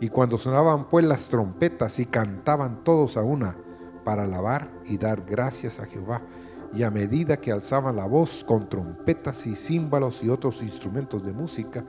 Y 0.00 0.08
cuando 0.08 0.38
sonaban 0.38 0.88
pues 0.88 1.04
las 1.04 1.26
trompetas 1.28 1.98
y 1.98 2.04
cantaban 2.04 2.84
todos 2.84 3.16
a 3.16 3.22
una 3.22 3.56
para 4.06 4.22
alabar 4.22 4.70
y 4.84 4.98
dar 4.98 5.24
gracias 5.26 5.80
a 5.80 5.84
Jehová, 5.84 6.22
y 6.72 6.84
a 6.84 6.92
medida 6.92 7.38
que 7.38 7.50
alzaban 7.50 7.96
la 7.96 8.06
voz 8.06 8.44
con 8.44 8.68
trompetas 8.68 9.48
y 9.48 9.56
címbalos 9.56 10.22
y 10.22 10.28
otros 10.28 10.62
instrumentos 10.62 11.26
de 11.26 11.32
música, 11.32 11.84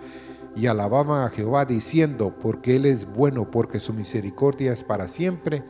y 0.56 0.66
alababan 0.66 1.22
a 1.22 1.30
Jehová 1.30 1.66
diciendo, 1.66 2.36
porque 2.42 2.78
Él 2.78 2.88
es 2.88 3.06
bueno, 3.06 3.52
porque 3.52 3.80
su 3.80 3.94
misericordia 3.94 4.74
es 4.74 4.84
para 4.84 5.08
siempre, 5.08 5.64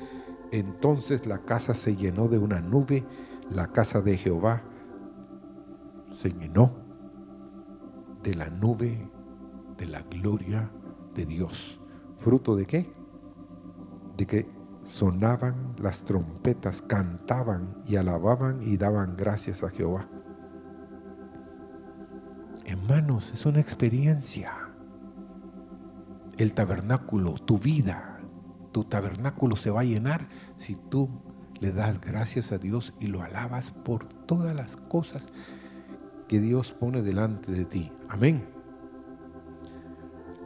entonces 0.54 1.26
la 1.26 1.40
casa 1.40 1.74
se 1.74 1.98
llenó 1.98 2.30
de 2.30 2.38
una 2.38 2.62
nube, 2.62 3.04
la 3.52 3.68
casa 3.68 4.00
de 4.00 4.16
Jehová 4.16 4.64
se 6.16 6.30
llenó 6.30 6.78
de 8.24 8.36
la 8.36 8.50
nube 8.50 9.12
de 9.78 9.86
la 9.86 10.02
gloria 10.04 10.72
de 11.14 11.26
Dios. 11.26 11.78
¿Fruto 12.20 12.56
de 12.56 12.66
qué? 12.66 12.90
De 14.16 14.26
que 14.26 14.48
sonaban 14.88 15.76
las 15.78 16.06
trompetas, 16.06 16.82
cantaban 16.82 17.76
y 17.90 17.98
alababan 17.98 18.62
y 18.64 18.78
daban 18.78 19.18
gracias 19.18 19.62
a 19.64 19.70
Jehová. 19.70 20.08
Hermanos, 22.66 23.32
es 23.34 23.46
una 23.46 23.60
experiencia. 23.60 24.54
El 26.38 26.54
tabernáculo, 26.54 27.34
tu 27.34 27.60
vida, 27.60 28.22
tu 28.72 28.86
tabernáculo 28.86 29.58
se 29.58 29.72
va 29.72 29.82
a 29.82 29.86
llenar 29.86 30.30
si 30.56 30.76
tú 30.76 31.10
le 31.60 31.74
das 31.74 32.00
gracias 32.00 32.54
a 32.54 32.58
Dios 32.58 32.94
y 33.00 33.08
lo 33.08 33.22
alabas 33.24 33.72
por 33.72 34.06
todas 34.06 34.56
las 34.56 34.78
cosas 34.78 35.28
que 36.30 36.40
Dios 36.40 36.72
pone 36.72 37.02
delante 37.02 37.52
de 37.52 37.66
ti. 37.66 37.92
Amén. 38.08 38.48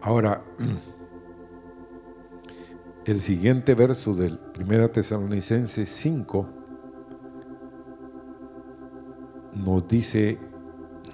Ahora, 0.02 0.44
el 3.06 3.20
siguiente 3.20 3.74
verso 3.74 4.14
del 4.14 4.40
1 4.60 4.92
Tesalonicenses 4.92 5.90
5 5.90 6.50
nos 9.56 9.88
dice, 9.88 10.40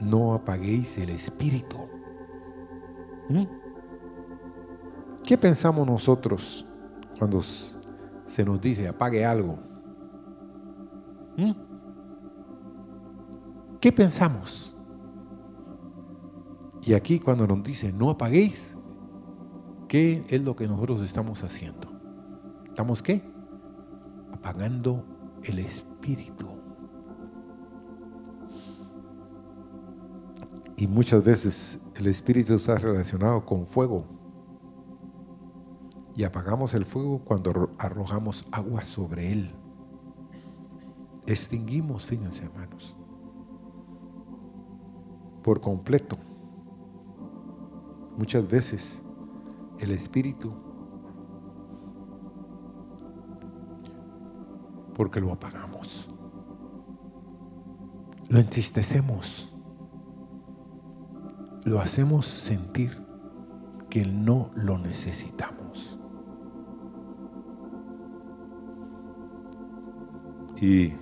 no 0.01 0.33
apaguéis 0.33 0.97
el 0.97 1.09
espíritu. 1.09 1.77
¿Mm? 3.29 3.43
¿Qué 5.23 5.37
pensamos 5.37 5.85
nosotros 5.85 6.65
cuando 7.17 7.41
se 7.41 8.45
nos 8.45 8.61
dice 8.61 8.87
apague 8.87 9.25
algo? 9.25 9.57
¿Mm? 11.37 11.51
¿Qué 13.79 13.91
pensamos? 13.91 14.75
Y 16.83 16.93
aquí 16.93 17.19
cuando 17.19 17.45
nos 17.47 17.63
dice 17.63 17.91
no 17.91 18.09
apaguéis, 18.09 18.76
¿qué 19.87 20.25
es 20.29 20.41
lo 20.41 20.55
que 20.55 20.67
nosotros 20.67 21.01
estamos 21.01 21.43
haciendo? 21.43 21.89
¿Estamos 22.67 23.01
qué? 23.01 23.23
Apagando 24.31 25.03
el 25.43 25.59
espíritu. 25.59 26.47
Y 30.75 30.85
muchas 30.87 31.23
veces 31.23 31.79
el 31.95 32.07
espíritu 32.07 32.53
está 32.53 32.75
relacionado 32.75 33.43
con 33.43 33.65
fuego. 33.65 34.05
Y 36.15 36.23
apagamos 36.23 36.73
el 36.73 36.85
fuego 36.85 37.19
cuando 37.23 37.71
arrojamos 37.79 38.45
agua 38.51 38.83
sobre 38.83 39.31
él. 39.31 39.51
Extinguimos, 41.25 42.05
fíjense 42.05 42.45
hermanos, 42.45 42.95
por 45.43 45.59
completo. 45.59 46.17
Muchas 48.17 48.47
veces 48.47 49.01
el 49.79 49.91
espíritu 49.91 50.53
porque 54.95 55.19
lo 55.19 55.31
apagamos. 55.31 56.09
Lo 58.29 58.39
entristecemos 58.39 59.53
lo 61.67 61.81
hacemos 61.81 62.25
sentir 62.25 62.97
que 63.89 64.05
no 64.05 64.51
lo 64.55 64.77
necesitamos. 64.77 65.99
Y 70.61 70.93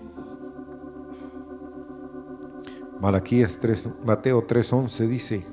Malaquías 2.99 3.59
3, 3.59 3.91
Mateo 4.03 4.47
3:11 4.47 5.07
dice, 5.07 5.45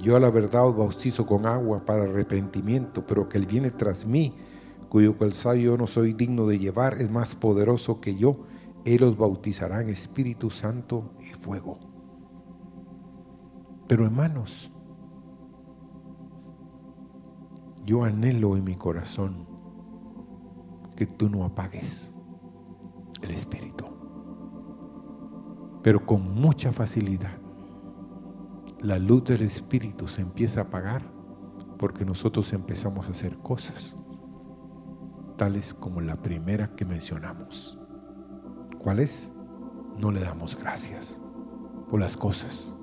yo 0.00 0.16
a 0.16 0.20
la 0.20 0.30
verdad 0.30 0.66
os 0.66 0.76
bautizo 0.76 1.26
con 1.26 1.46
agua 1.46 1.84
para 1.84 2.04
arrepentimiento, 2.04 3.06
pero 3.06 3.28
que 3.28 3.38
él 3.38 3.46
viene 3.46 3.70
tras 3.70 4.06
mí, 4.06 4.34
cuyo 4.88 5.16
calzado 5.16 5.56
yo 5.56 5.76
no 5.76 5.86
soy 5.86 6.14
digno 6.14 6.46
de 6.46 6.58
llevar, 6.58 7.00
es 7.00 7.10
más 7.10 7.34
poderoso 7.34 8.00
que 8.00 8.16
yo, 8.16 8.38
él 8.84 9.02
os 9.04 9.16
bautizará 9.16 9.82
en 9.82 9.90
Espíritu 9.90 10.50
Santo 10.50 11.12
y 11.20 11.26
fuego. 11.26 11.78
Pero 13.86 14.04
hermanos, 14.04 14.70
yo 17.84 18.04
anhelo 18.04 18.56
en 18.56 18.64
mi 18.64 18.76
corazón 18.76 19.46
que 20.96 21.06
tú 21.06 21.28
no 21.28 21.44
apagues 21.44 22.12
el 23.22 23.30
espíritu. 23.32 23.86
Pero 25.82 26.04
con 26.06 26.34
mucha 26.34 26.72
facilidad, 26.72 27.39
la 28.80 28.98
luz 28.98 29.24
del 29.24 29.42
espíritu 29.42 30.08
se 30.08 30.22
empieza 30.22 30.60
a 30.60 30.64
apagar 30.64 31.02
porque 31.78 32.04
nosotros 32.04 32.52
empezamos 32.52 33.08
a 33.08 33.12
hacer 33.12 33.38
cosas, 33.38 33.96
tales 35.36 35.72
como 35.74 36.00
la 36.00 36.16
primera 36.16 36.74
que 36.74 36.84
mencionamos. 36.84 37.78
¿Cuál 38.78 39.00
es? 39.00 39.32
No 39.98 40.10
le 40.10 40.20
damos 40.20 40.56
gracias 40.56 41.20
por 41.90 42.00
las 42.00 42.16
cosas 42.16 42.76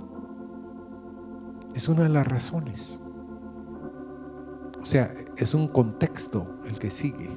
es 1.78 1.88
una 1.88 2.04
de 2.04 2.10
las 2.10 2.28
razones. 2.28 3.00
O 4.82 4.86
sea, 4.86 5.14
es 5.38 5.54
un 5.54 5.68
contexto 5.68 6.60
el 6.68 6.80
que 6.80 6.90
sigue 6.90 7.30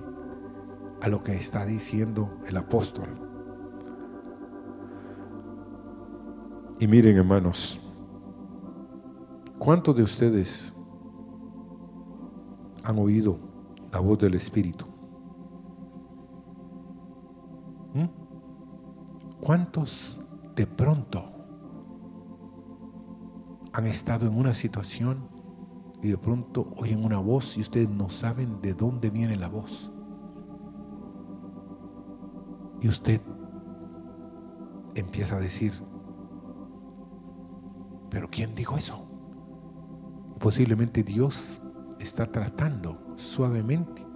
a 1.03 1.09
lo 1.09 1.23
que 1.23 1.35
está 1.35 1.66
diciendo 1.66 2.38
el 2.46 2.57
apóstol. 2.57 3.09
Y 6.79 6.87
miren 6.87 7.18
hermanos, 7.18 7.79
¿cuántos 9.61 9.94
de 9.94 10.03
ustedes 10.03 10.75
han 12.83 12.99
oído 12.99 13.38
la 13.92 14.01
voz 14.01 14.18
del 14.18 14.35
Espíritu? 14.35 14.85
¿Mm? 17.94 18.07
¿Cuántos 19.40 20.20
de 20.57 20.66
pronto 20.66 21.25
han 23.73 23.87
estado 23.87 24.27
en 24.27 24.37
una 24.37 24.55
situación 24.55 25.29
y 26.03 26.09
de 26.09 26.18
pronto 26.18 26.73
oyen 26.77 27.05
una 27.05 27.18
voz 27.18 27.57
y 27.57 27.61
ustedes 27.61 27.88
no 27.88 28.09
saben 28.11 28.61
de 28.61 28.75
dónde 28.75 29.11
viene 29.11 29.37
la 29.37 29.49
voz. 29.49 29.92
Y 32.81 32.88
usted 32.88 33.20
empieza 34.94 35.37
a 35.37 35.40
decir, 35.40 35.73
pero 38.09 38.29
¿quién 38.31 38.55
dijo 38.55 38.79
eso? 38.79 39.10
Posiblemente 40.40 41.03
Dios 41.03 41.61
está 41.98 42.24
tratando 42.24 42.96
suavemente 43.16 44.07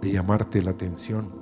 de 0.00 0.12
llamarte 0.12 0.62
la 0.62 0.70
atención. 0.70 1.32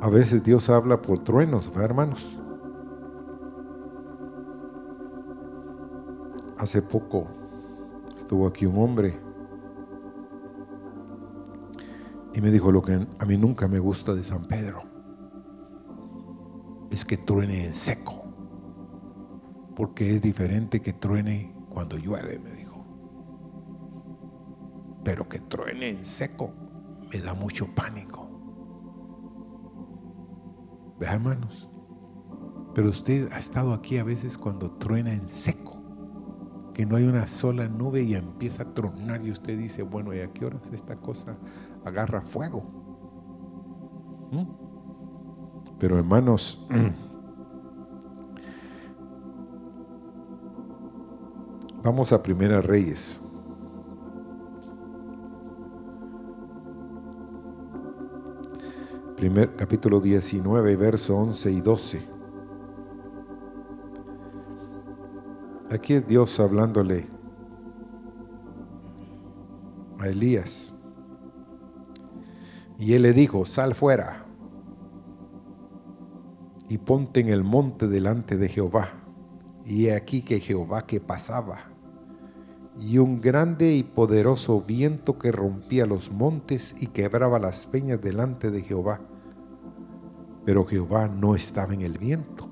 A 0.00 0.08
veces 0.08 0.42
Dios 0.42 0.70
habla 0.70 1.02
por 1.02 1.18
truenos, 1.18 1.70
hermanos? 1.76 2.38
Hace 6.56 6.80
poco 6.80 7.26
estuvo 8.16 8.46
aquí 8.46 8.64
un 8.64 8.78
hombre 8.82 9.20
y 12.32 12.40
me 12.40 12.50
dijo 12.50 12.72
lo 12.72 12.80
que 12.80 13.06
a 13.18 13.24
mí 13.26 13.36
nunca 13.36 13.68
me 13.68 13.78
gusta 13.78 14.14
de 14.14 14.24
San 14.24 14.46
Pedro. 14.46 14.84
Es 16.90 17.04
que 17.04 17.18
truene 17.18 17.66
en 17.66 17.74
seco. 17.74 18.19
Porque 19.80 20.14
es 20.14 20.20
diferente 20.20 20.82
que 20.82 20.92
truene 20.92 21.54
cuando 21.70 21.96
llueve, 21.96 22.38
me 22.38 22.50
dijo. 22.50 22.84
Pero 25.02 25.26
que 25.26 25.38
truene 25.38 25.88
en 25.88 26.04
seco 26.04 26.52
me 27.10 27.18
da 27.18 27.32
mucho 27.32 27.66
pánico. 27.74 28.28
Vea, 30.98 31.14
hermanos. 31.14 31.70
Pero 32.74 32.90
usted 32.90 33.32
ha 33.32 33.38
estado 33.38 33.72
aquí 33.72 33.96
a 33.96 34.04
veces 34.04 34.36
cuando 34.36 34.70
truena 34.72 35.14
en 35.14 35.26
seco 35.26 35.82
que 36.74 36.84
no 36.84 36.96
hay 36.96 37.04
una 37.04 37.26
sola 37.26 37.66
nube 37.66 38.02
y 38.02 38.16
empieza 38.16 38.64
a 38.64 38.74
tronar 38.74 39.24
y 39.24 39.30
usted 39.30 39.56
dice, 39.58 39.82
bueno, 39.82 40.12
¿y 40.12 40.20
a 40.20 40.30
qué 40.30 40.44
horas 40.44 40.60
esta 40.74 40.96
cosa 40.96 41.38
agarra 41.86 42.20
fuego? 42.20 42.64
¿Mm? 44.30 44.44
Pero 45.78 45.96
hermanos, 45.96 46.66
vamos 51.82 52.12
a 52.12 52.22
Primera 52.22 52.60
Reyes. 52.60 53.22
Primer 59.16 59.54
capítulo 59.54 60.00
19, 60.00 60.76
verso 60.76 61.16
11 61.16 61.52
y 61.52 61.60
12. 61.60 62.08
Aquí 65.70 65.94
es 65.94 66.06
Dios 66.06 66.40
hablándole 66.40 67.06
a 69.98 70.08
Elías. 70.08 70.74
Y 72.78 72.94
él 72.94 73.02
le 73.02 73.12
dijo, 73.12 73.44
sal 73.44 73.74
fuera 73.74 74.24
y 76.68 76.78
ponte 76.78 77.20
en 77.20 77.28
el 77.28 77.44
monte 77.44 77.88
delante 77.88 78.38
de 78.38 78.48
Jehová. 78.48 78.88
Y 79.66 79.86
he 79.86 79.94
aquí 79.94 80.22
que 80.22 80.40
Jehová 80.40 80.86
que 80.86 80.98
pasaba, 80.98 81.69
y 82.80 82.98
un 82.98 83.20
grande 83.20 83.74
y 83.74 83.82
poderoso 83.82 84.60
viento 84.60 85.18
que 85.18 85.30
rompía 85.30 85.86
los 85.86 86.10
montes 86.10 86.74
y 86.80 86.86
quebraba 86.88 87.38
las 87.38 87.66
peñas 87.66 88.00
delante 88.00 88.50
de 88.50 88.62
Jehová. 88.62 89.00
Pero 90.44 90.64
Jehová 90.64 91.08
no 91.08 91.34
estaba 91.34 91.74
en 91.74 91.82
el 91.82 91.98
viento 91.98 92.50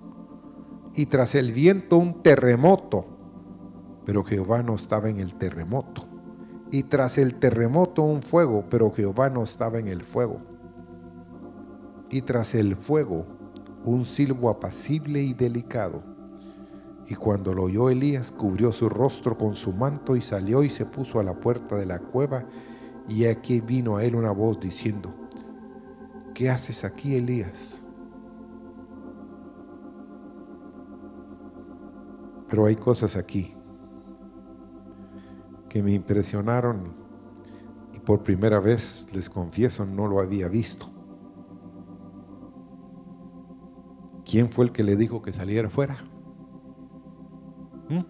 y 0.95 1.07
tras 1.07 1.37
el 1.37 1.53
viento 1.53 1.97
un 1.97 2.23
terremoto, 2.23 3.07
pero 4.05 4.25
Jehová 4.25 4.65
no 4.65 4.75
estaba 4.75 5.09
en 5.09 5.21
el 5.21 5.35
terremoto. 5.35 6.09
Y 6.71 6.83
tras 6.83 7.19
el 7.19 7.37
terremoto 7.37 8.03
un 8.03 8.23
fuego, 8.23 8.65
pero 8.69 8.91
Jehová 8.91 9.31
no 9.31 9.45
estaba 9.45 9.79
en 9.79 9.87
el 9.89 10.03
fuego. 10.03 10.41
Y 12.11 12.23
tras 12.23 12.55
el 12.57 12.75
fuego 12.75 13.27
un 13.85 14.05
silbo 14.05 14.51
apacible 14.51 15.23
y 15.23 15.35
delicado. 15.35 16.03
Y 17.11 17.15
cuando 17.15 17.55
lo 17.55 17.65
oyó 17.65 17.89
Elías, 17.89 18.31
cubrió 18.31 18.71
su 18.71 18.91
rostro 18.91 19.39
con 19.39 19.55
su 19.55 19.73
manto 19.73 20.15
y 20.15 20.21
salió 20.21 20.63
y 20.63 20.69
se 20.69 20.85
puso 20.85 21.19
a 21.19 21.23
la 21.23 21.33
puerta 21.33 21.77
de 21.77 21.87
la 21.87 21.99
cueva. 21.99 22.45
Y 23.09 23.25
aquí 23.25 23.63
vino 23.63 23.97
a 23.97 24.05
él 24.05 24.15
una 24.15 24.31
voz 24.31 24.61
diciendo, 24.61 25.15
¿qué 26.35 26.51
haces 26.51 26.85
aquí, 26.85 27.17
Elías? 27.17 27.83
Pero 32.51 32.67
hay 32.67 32.77
cosas 32.77 33.17
aquí 33.17 33.55
que 35.71 35.83
me 35.83 35.93
impresionaron 35.93 36.95
y 37.95 38.01
por 38.01 38.23
primera 38.23 38.61
vez, 38.61 39.07
les 39.15 39.31
confieso, 39.31 39.87
no 39.87 40.07
lo 40.09 40.21
había 40.21 40.49
visto. 40.49 40.91
¿Quién 44.31 44.51
fue 44.51 44.67
el 44.67 44.73
que 44.73 44.83
le 44.83 44.95
dijo 44.95 45.23
que 45.23 45.33
saliera 45.33 45.71
fuera? 45.71 45.97
¿Mm? 47.89 48.01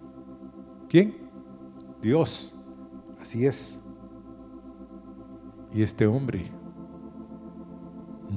¿Quién? 0.87 1.15
Dios. 2.01 2.55
Así 3.21 3.45
es. 3.45 3.81
Y 5.71 5.83
este 5.83 6.07
hombre 6.07 6.51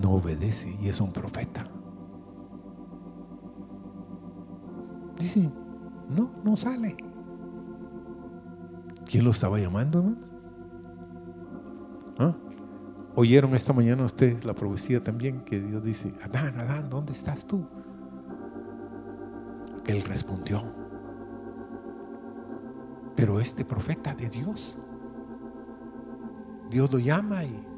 no 0.01 0.13
obedece 0.13 0.75
y 0.81 0.89
es 0.89 1.01
un 1.01 1.13
profeta. 1.13 1.65
Dice, 5.19 5.51
no, 6.09 6.31
no 6.45 6.57
sale. 6.57 6.97
¿Quién 9.07 9.25
lo 9.25 9.31
estaba 9.31 9.59
llamando? 9.59 10.15
¿Ah? 12.19 12.35
¿Oyeron 13.15 13.55
esta 13.55 13.73
mañana 13.73 14.05
ustedes 14.05 14.45
la 14.45 14.55
profecía 14.55 15.03
también 15.03 15.45
que 15.45 15.61
Dios 15.61 15.85
dice, 15.85 16.13
Adán, 16.23 16.59
Adán, 16.59 16.89
¿dónde 16.89 17.13
estás 17.13 17.47
tú? 17.47 17.67
Él 19.87 20.03
respondió, 20.03 20.63
pero 23.17 23.41
este 23.41 23.65
profeta 23.65 24.15
de 24.15 24.29
Dios, 24.29 24.79
Dios 26.71 26.93
lo 26.93 26.99
llama 26.99 27.45
y... 27.45 27.69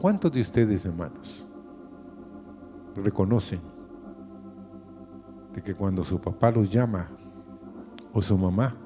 ¿Cuántos 0.00 0.32
de 0.32 0.40
ustedes, 0.40 0.84
hermanos, 0.84 1.46
reconocen 2.94 3.60
de 5.54 5.62
que 5.62 5.74
cuando 5.74 6.04
su 6.04 6.20
papá 6.20 6.50
los 6.50 6.70
llama 6.70 7.10
o 8.12 8.22
su 8.22 8.36
mamá, 8.36 8.76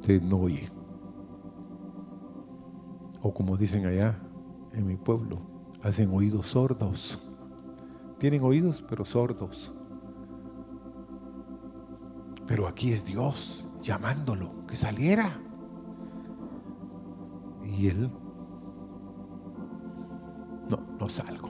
se 0.00 0.20
no 0.20 0.38
oye. 0.38 0.68
O 3.22 3.32
como 3.32 3.56
dicen 3.56 3.86
allá 3.86 4.18
en 4.72 4.86
mi 4.86 4.96
pueblo, 4.96 5.38
hacen 5.82 6.10
oídos 6.12 6.48
sordos. 6.48 7.18
Tienen 8.18 8.42
oídos, 8.42 8.84
pero 8.88 9.04
sordos. 9.04 9.72
Pero 12.50 12.66
aquí 12.66 12.92
es 12.92 13.04
Dios 13.04 13.68
llamándolo, 13.80 14.66
que 14.66 14.74
saliera. 14.74 15.40
Y 17.62 17.86
él, 17.86 18.10
no, 20.68 20.80
no 20.98 21.08
salgo. 21.08 21.48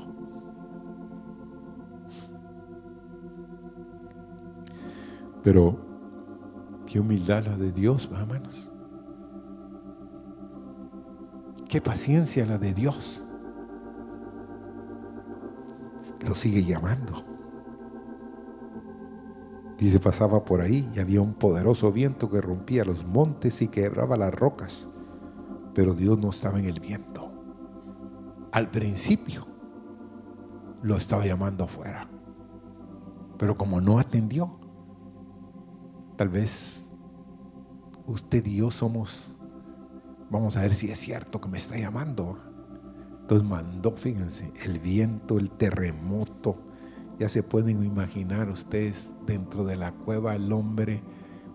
Pero 5.43 5.79
qué 6.85 7.01
humildad 7.01 7.47
la 7.47 7.57
de 7.57 7.73
Dios, 7.73 8.11
hermanos. 8.13 8.71
Qué 11.67 11.81
paciencia 11.81 12.45
la 12.45 12.59
de 12.59 12.75
Dios. 12.75 13.27
Lo 16.29 16.35
sigue 16.35 16.63
llamando. 16.63 17.30
Dice, 19.81 19.99
pasaba 19.99 20.45
por 20.45 20.61
ahí 20.61 20.89
y 20.95 21.01
había 21.01 21.21
un 21.21 21.35
poderoso 21.35 21.91
viento 21.91 22.31
que 22.31 22.41
rompía 22.41 22.85
los 22.85 23.05
montes 23.05 23.63
y 23.63 23.69
quebraba 23.69 24.17
las 24.17 24.33
rocas. 24.33 24.89
Pero 25.75 25.95
Dios 25.95 26.19
no 26.19 26.31
estaba 26.31 26.59
en 26.59 26.67
el 26.67 26.81
viento. 26.81 27.33
Al 28.53 28.71
principio 28.71 29.47
lo 30.83 30.97
estaba 30.97 31.25
llamando 31.25 31.65
afuera. 31.65 32.09
Pero 33.39 33.55
como 33.55 33.81
no 33.81 33.99
atendió, 33.99 34.61
Tal 36.21 36.29
vez 36.29 36.91
usted 38.05 38.45
y 38.45 38.57
yo 38.57 38.71
somos, 38.71 39.35
vamos 40.29 40.55
a 40.59 40.61
ver 40.61 40.75
si 40.75 40.91
es 40.91 40.99
cierto 40.99 41.41
que 41.41 41.49
me 41.49 41.57
está 41.57 41.79
llamando. 41.79 42.39
Entonces 43.23 43.49
mandó, 43.49 43.93
fíjense, 43.93 44.53
el 44.67 44.81
viento, 44.81 45.39
el 45.39 45.51
terremoto. 45.51 46.59
Ya 47.21 47.29
se 47.29 47.43
pueden 47.43 47.85
imaginar 47.85 48.49
ustedes 48.49 49.15
dentro 49.27 49.67
de 49.67 49.77
la 49.77 49.93
cueva 49.93 50.35
el 50.35 50.51
hombre 50.53 51.03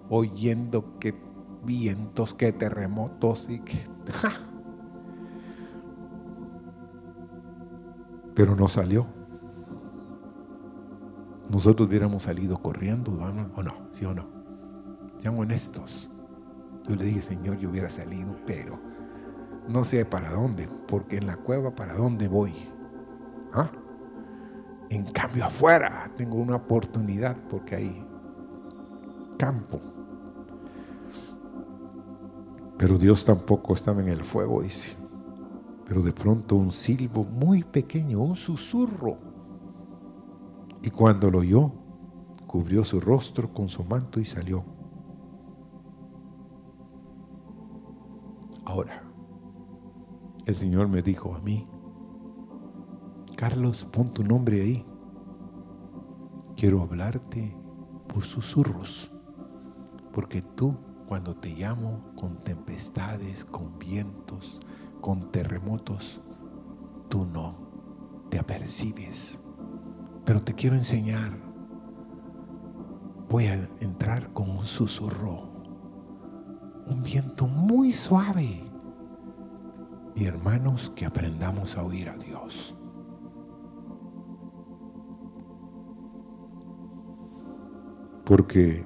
oyendo 0.09 0.99
que 0.99 1.15
vientos, 1.63 2.35
que 2.35 2.53
terremotos 2.53 3.49
y 3.49 3.61
que... 3.61 3.79
Pero 8.35 8.55
no 8.55 8.67
salió. 8.67 9.07
nosotros 11.49 11.89
hubiéramos 11.89 12.21
salido 12.23 12.61
corriendo, 12.61 13.13
¿o 13.13 13.63
no? 13.63 13.89
¿Sí 13.93 14.05
o 14.05 14.13
no? 14.13 14.27
Sean 15.17 15.39
honestos. 15.39 16.11
Yo 16.87 16.95
le 16.95 17.05
dije, 17.05 17.23
Señor, 17.23 17.57
yo 17.57 17.71
hubiera 17.71 17.89
salido, 17.89 18.35
pero 18.45 18.79
no 19.67 19.83
sé 19.83 20.05
para 20.05 20.29
dónde, 20.29 20.69
porque 20.87 21.17
en 21.17 21.25
la 21.25 21.37
cueva 21.37 21.73
para 21.73 21.95
dónde 21.95 22.27
voy. 22.27 22.53
¿Ah? 23.51 23.71
En 24.89 25.05
cambio 25.05 25.45
afuera 25.45 26.11
tengo 26.15 26.35
una 26.35 26.55
oportunidad 26.55 27.37
porque 27.49 27.75
hay 27.75 28.07
campo. 29.37 29.79
Pero 32.77 32.97
Dios 32.97 33.25
tampoco 33.25 33.73
estaba 33.73 34.01
en 34.01 34.09
el 34.09 34.23
fuego, 34.23 34.61
dice. 34.61 34.95
Pero 35.85 36.01
de 36.01 36.11
pronto 36.11 36.55
un 36.55 36.71
silbo 36.71 37.23
muy 37.23 37.63
pequeño, 37.63 38.21
un 38.21 38.35
susurro. 38.35 39.17
Y 40.81 40.89
cuando 40.89 41.31
lo 41.31 41.39
oyó, 41.39 41.71
cubrió 42.45 42.83
su 42.83 42.99
rostro 42.99 43.53
con 43.53 43.69
su 43.69 43.83
manto 43.83 44.19
y 44.19 44.25
salió. 44.25 44.63
Ahora, 48.65 49.03
el 50.45 50.55
Señor 50.55 50.87
me 50.87 51.01
dijo 51.01 51.33
a 51.33 51.39
mí, 51.39 51.67
Carlos, 53.35 53.85
pon 53.91 54.13
tu 54.13 54.23
nombre 54.23 54.61
ahí. 54.61 54.85
Quiero 56.55 56.81
hablarte 56.81 57.53
por 58.07 58.23
susurros, 58.23 59.11
porque 60.13 60.41
tú 60.41 60.77
cuando 61.05 61.35
te 61.35 61.49
llamo 61.49 62.13
con 62.15 62.37
tempestades, 62.37 63.43
con 63.43 63.77
vientos, 63.77 64.59
con 65.01 65.31
terremotos, 65.31 66.21
tú 67.09 67.25
no 67.25 67.55
te 68.29 68.39
apercibes. 68.39 69.41
Pero 70.23 70.41
te 70.41 70.53
quiero 70.53 70.75
enseñar. 70.75 71.37
Voy 73.29 73.47
a 73.47 73.55
entrar 73.81 74.31
con 74.31 74.49
un 74.49 74.65
susurro, 74.65 75.51
un 76.87 77.03
viento 77.03 77.47
muy 77.47 77.91
suave. 77.91 78.63
Y 80.15 80.25
hermanos, 80.25 80.91
que 80.95 81.05
aprendamos 81.05 81.75
a 81.75 81.83
oír 81.83 82.07
a 82.07 82.17
Dios. 82.17 82.74
Porque 88.25 88.85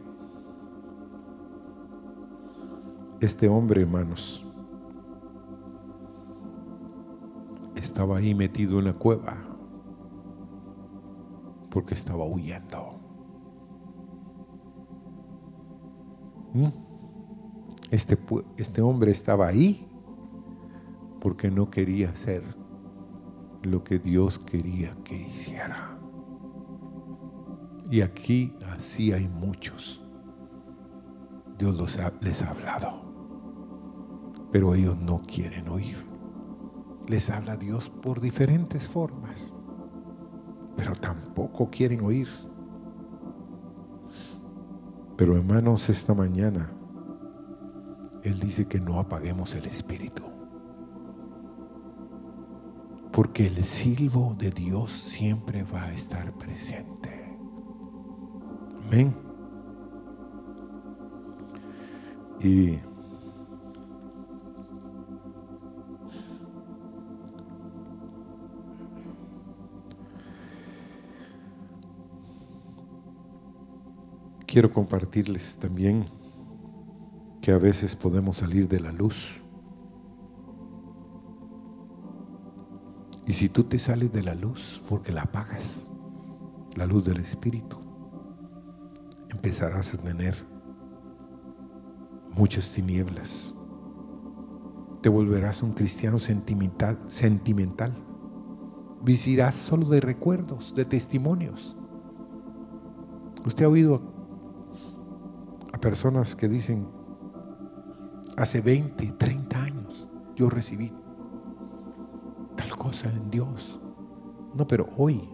este 3.22 3.48
hombre, 3.48 3.82
hermanos, 3.82 4.46
estaba 7.76 8.18
ahí 8.18 8.36
metido 8.36 8.80
en 8.80 8.86
la 8.86 8.94
cueva 8.94 9.50
porque 11.70 11.94
estaba 11.94 12.26
huyendo. 12.26 13.00
¿Mm? 16.54 16.68
Este, 17.92 18.18
este 18.58 18.82
hombre 18.82 19.12
estaba 19.12 19.48
ahí 19.48 19.88
porque 21.20 21.52
no 21.52 21.70
quería 21.70 22.10
hacer 22.10 22.44
lo 23.62 23.84
que 23.84 24.00
Dios 24.00 24.40
quería 24.40 24.96
que 25.04 25.16
hiciera. 25.16 25.99
Y 27.90 28.02
aquí 28.02 28.56
así 28.76 29.12
hay 29.12 29.28
muchos. 29.28 30.02
Dios 31.58 31.76
les 32.22 32.42
ha 32.42 32.50
hablado, 32.52 33.02
pero 34.52 34.76
ellos 34.76 34.98
no 34.98 35.22
quieren 35.24 35.68
oír. 35.68 35.98
Les 37.08 37.30
habla 37.32 37.58
Dios 37.58 37.90
por 37.90 38.22
diferentes 38.22 38.88
formas, 38.88 39.52
pero 40.78 40.94
tampoco 40.94 41.70
quieren 41.70 42.02
oír. 42.02 42.30
Pero 45.18 45.36
hermanos, 45.36 45.90
esta 45.90 46.14
mañana 46.14 46.72
Él 48.24 48.40
dice 48.40 48.68
que 48.68 48.80
no 48.80 49.00
apaguemos 49.00 49.56
el 49.56 49.66
espíritu. 49.66 50.24
Porque 53.12 53.48
el 53.48 53.64
silbo 53.66 54.36
de 54.38 54.52
Dios 54.52 54.92
siempre 54.92 55.64
va 55.64 55.84
a 55.84 55.92
estar 55.92 56.32
presente. 56.38 56.99
Amén. 58.92 59.14
Y 62.42 62.80
quiero 74.48 74.72
compartirles 74.74 75.58
también 75.58 76.08
que 77.44 77.52
a 77.52 77.60
veces 77.60 77.96
podemos 77.96 78.38
salir 78.38 78.68
de 78.68 78.80
la 78.80 78.92
luz. 78.92 79.40
Y 83.28 83.34
si 83.34 83.50
tú 83.50 83.66
te 83.66 83.78
sales 83.78 84.12
de 84.12 84.24
la 84.24 84.34
luz 84.34 84.82
porque 84.90 85.12
la 85.12 85.22
apagas, 85.22 85.92
la 86.76 86.88
luz 86.88 87.06
del 87.06 87.20
Espíritu, 87.20 87.89
empezarás 89.40 89.94
a 89.94 89.98
tener 89.98 90.36
muchas 92.36 92.72
tinieblas. 92.72 93.56
Te 95.02 95.08
volverás 95.08 95.64
un 95.64 95.72
cristiano 95.72 96.20
sentimental, 96.20 97.00
sentimental. 97.08 97.94
Vivirás 99.02 99.56
solo 99.56 99.88
de 99.88 100.02
recuerdos, 100.02 100.76
de 100.76 100.84
testimonios. 100.84 101.78
Usted 103.46 103.64
ha 103.64 103.70
oído 103.70 104.02
a 105.72 105.80
personas 105.80 106.36
que 106.36 106.50
dicen, 106.50 106.90
hace 108.36 108.60
20, 108.60 109.14
30 109.14 109.64
años 109.64 110.10
yo 110.36 110.50
recibí 110.50 110.92
tal 112.58 112.78
cosa 112.78 113.10
en 113.10 113.32
Dios. 113.32 113.80
No, 114.54 114.68
pero 114.68 114.90
hoy, 114.98 115.30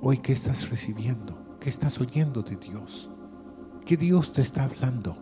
hoy 0.00 0.16
¿qué 0.16 0.32
estás 0.32 0.70
recibiendo? 0.70 1.39
¿Qué 1.60 1.68
estás 1.68 2.00
oyendo 2.00 2.42
de 2.42 2.56
Dios? 2.56 3.10
¿Qué 3.84 3.98
Dios 3.98 4.32
te 4.32 4.40
está 4.40 4.64
hablando? 4.64 5.14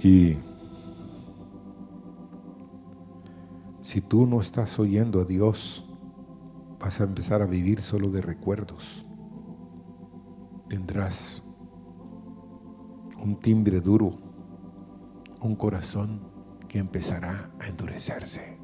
Y 0.00 0.36
si 3.80 4.02
tú 4.02 4.26
no 4.26 4.40
estás 4.40 4.78
oyendo 4.78 5.20
a 5.20 5.24
Dios, 5.24 5.88
vas 6.78 7.00
a 7.00 7.04
empezar 7.04 7.40
a 7.40 7.46
vivir 7.46 7.80
solo 7.80 8.10
de 8.10 8.20
recuerdos. 8.20 9.06
Tendrás 10.68 11.42
un 13.18 13.40
timbre 13.40 13.80
duro, 13.80 14.18
un 15.40 15.56
corazón 15.56 16.20
que 16.68 16.78
empezará 16.78 17.50
a 17.60 17.68
endurecerse. 17.68 18.61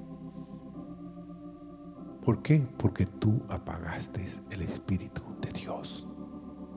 ¿Por 2.29 2.43
qué? 2.43 2.59
Porque 2.77 3.07
tú 3.07 3.41
apagaste 3.49 4.23
el 4.51 4.61
Espíritu 4.61 5.23
de 5.41 5.51
Dios. 5.51 6.07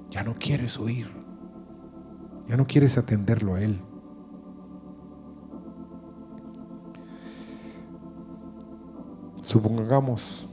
Ya 0.10 0.24
no 0.24 0.34
quieres 0.40 0.80
oír. 0.80 1.12
Ya 2.48 2.56
no 2.56 2.66
quieres 2.66 2.98
atenderlo 2.98 3.56
a 3.56 3.62
Él. 3.62 3.82
Supongamos 9.44 10.48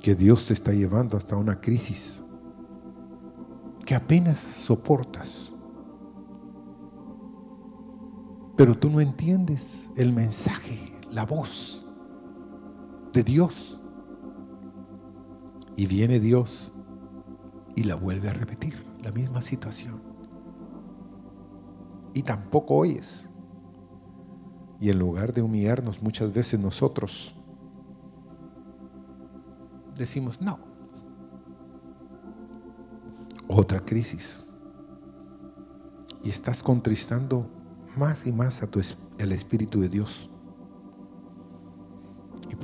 que 0.00 0.14
Dios 0.14 0.46
te 0.46 0.54
está 0.54 0.72
llevando 0.72 1.18
hasta 1.18 1.36
una 1.36 1.60
crisis 1.60 2.22
que 3.84 3.94
apenas 3.94 4.40
soportas. 4.40 5.52
Pero 8.56 8.74
tú 8.74 8.88
no 8.88 9.02
entiendes 9.02 9.90
el 9.96 10.14
mensaje, 10.14 10.98
la 11.10 11.26
voz 11.26 11.83
de 13.14 13.22
Dios. 13.22 13.80
Y 15.76 15.86
viene 15.86 16.20
Dios 16.20 16.72
y 17.74 17.84
la 17.84 17.94
vuelve 17.94 18.28
a 18.28 18.32
repetir, 18.32 18.84
la 19.02 19.10
misma 19.10 19.40
situación. 19.42 20.02
Y 22.12 22.22
tampoco 22.22 22.76
oyes. 22.76 23.28
Y 24.80 24.90
en 24.90 24.98
lugar 24.98 25.32
de 25.32 25.42
humillarnos 25.42 26.02
muchas 26.02 26.32
veces 26.32 26.60
nosotros, 26.60 27.34
decimos 29.96 30.40
no. 30.40 30.58
Otra 33.48 33.80
crisis. 33.80 34.44
Y 36.22 36.30
estás 36.30 36.62
contristando 36.62 37.48
más 37.96 38.26
y 38.26 38.32
más 38.32 38.62
a 38.62 38.66
tu, 38.66 38.80
el 39.18 39.32
Espíritu 39.32 39.80
de 39.80 39.88
Dios. 39.88 40.30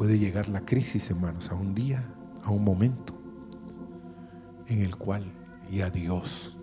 Puede 0.00 0.18
llegar 0.18 0.48
la 0.48 0.64
crisis, 0.64 1.10
hermanos, 1.10 1.50
a 1.50 1.54
un 1.54 1.74
día, 1.74 2.10
a 2.42 2.50
un 2.50 2.64
momento 2.64 3.12
en 4.66 4.80
el 4.80 4.96
cual 4.96 5.30
ya 5.70 5.90
Dios 5.90 6.56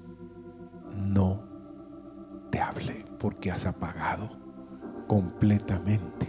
no 0.95 1.43
te 2.49 2.59
hable 2.59 3.05
porque 3.19 3.51
has 3.51 3.67
apagado 3.67 4.31
completamente 5.05 6.27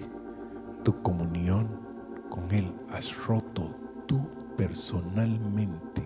tu 0.85 1.01
comunión 1.01 1.81
con 2.29 2.53
Él. 2.53 2.75
Has 2.91 3.17
roto 3.25 3.75
tú 4.07 4.29
personalmente 4.59 6.03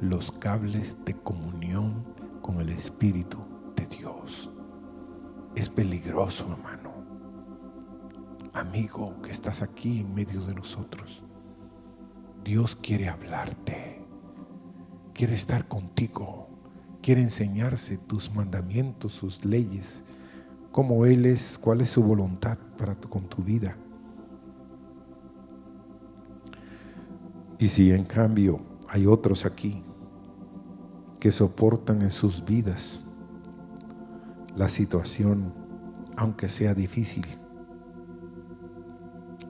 los 0.00 0.30
cables 0.30 0.96
de 1.04 1.14
comunión 1.14 2.04
con 2.42 2.60
el 2.60 2.68
Espíritu 2.68 3.44
de 3.74 3.86
Dios. 3.86 4.52
Es 5.56 5.68
peligroso, 5.68 6.52
hermano. 6.52 6.83
Amigo 8.54 9.20
que 9.20 9.32
estás 9.32 9.62
aquí 9.62 10.00
en 10.00 10.14
medio 10.14 10.40
de 10.42 10.54
nosotros. 10.54 11.24
Dios 12.44 12.76
quiere 12.76 13.08
hablarte. 13.08 14.00
Quiere 15.12 15.34
estar 15.34 15.66
contigo. 15.66 16.48
Quiere 17.02 17.20
enseñarse 17.20 17.98
tus 17.98 18.32
mandamientos, 18.32 19.12
sus 19.12 19.44
leyes, 19.44 20.04
cómo 20.70 21.04
Él 21.04 21.26
es, 21.26 21.58
cuál 21.58 21.80
es 21.80 21.90
su 21.90 22.02
voluntad 22.04 22.56
para 22.78 22.94
con 22.94 23.28
tu 23.28 23.42
vida. 23.42 23.76
Y 27.58 27.68
si 27.68 27.92
en 27.92 28.04
cambio 28.04 28.60
hay 28.88 29.06
otros 29.06 29.46
aquí 29.46 29.82
que 31.18 31.32
soportan 31.32 32.02
en 32.02 32.10
sus 32.10 32.44
vidas 32.44 33.04
la 34.54 34.68
situación, 34.68 35.52
aunque 36.16 36.48
sea 36.48 36.72
difícil, 36.74 37.26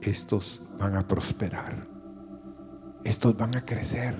estos 0.05 0.61
van 0.79 0.95
a 0.95 1.01
prosperar, 1.01 1.87
estos 3.03 3.35
van 3.35 3.55
a 3.55 3.65
crecer. 3.65 4.15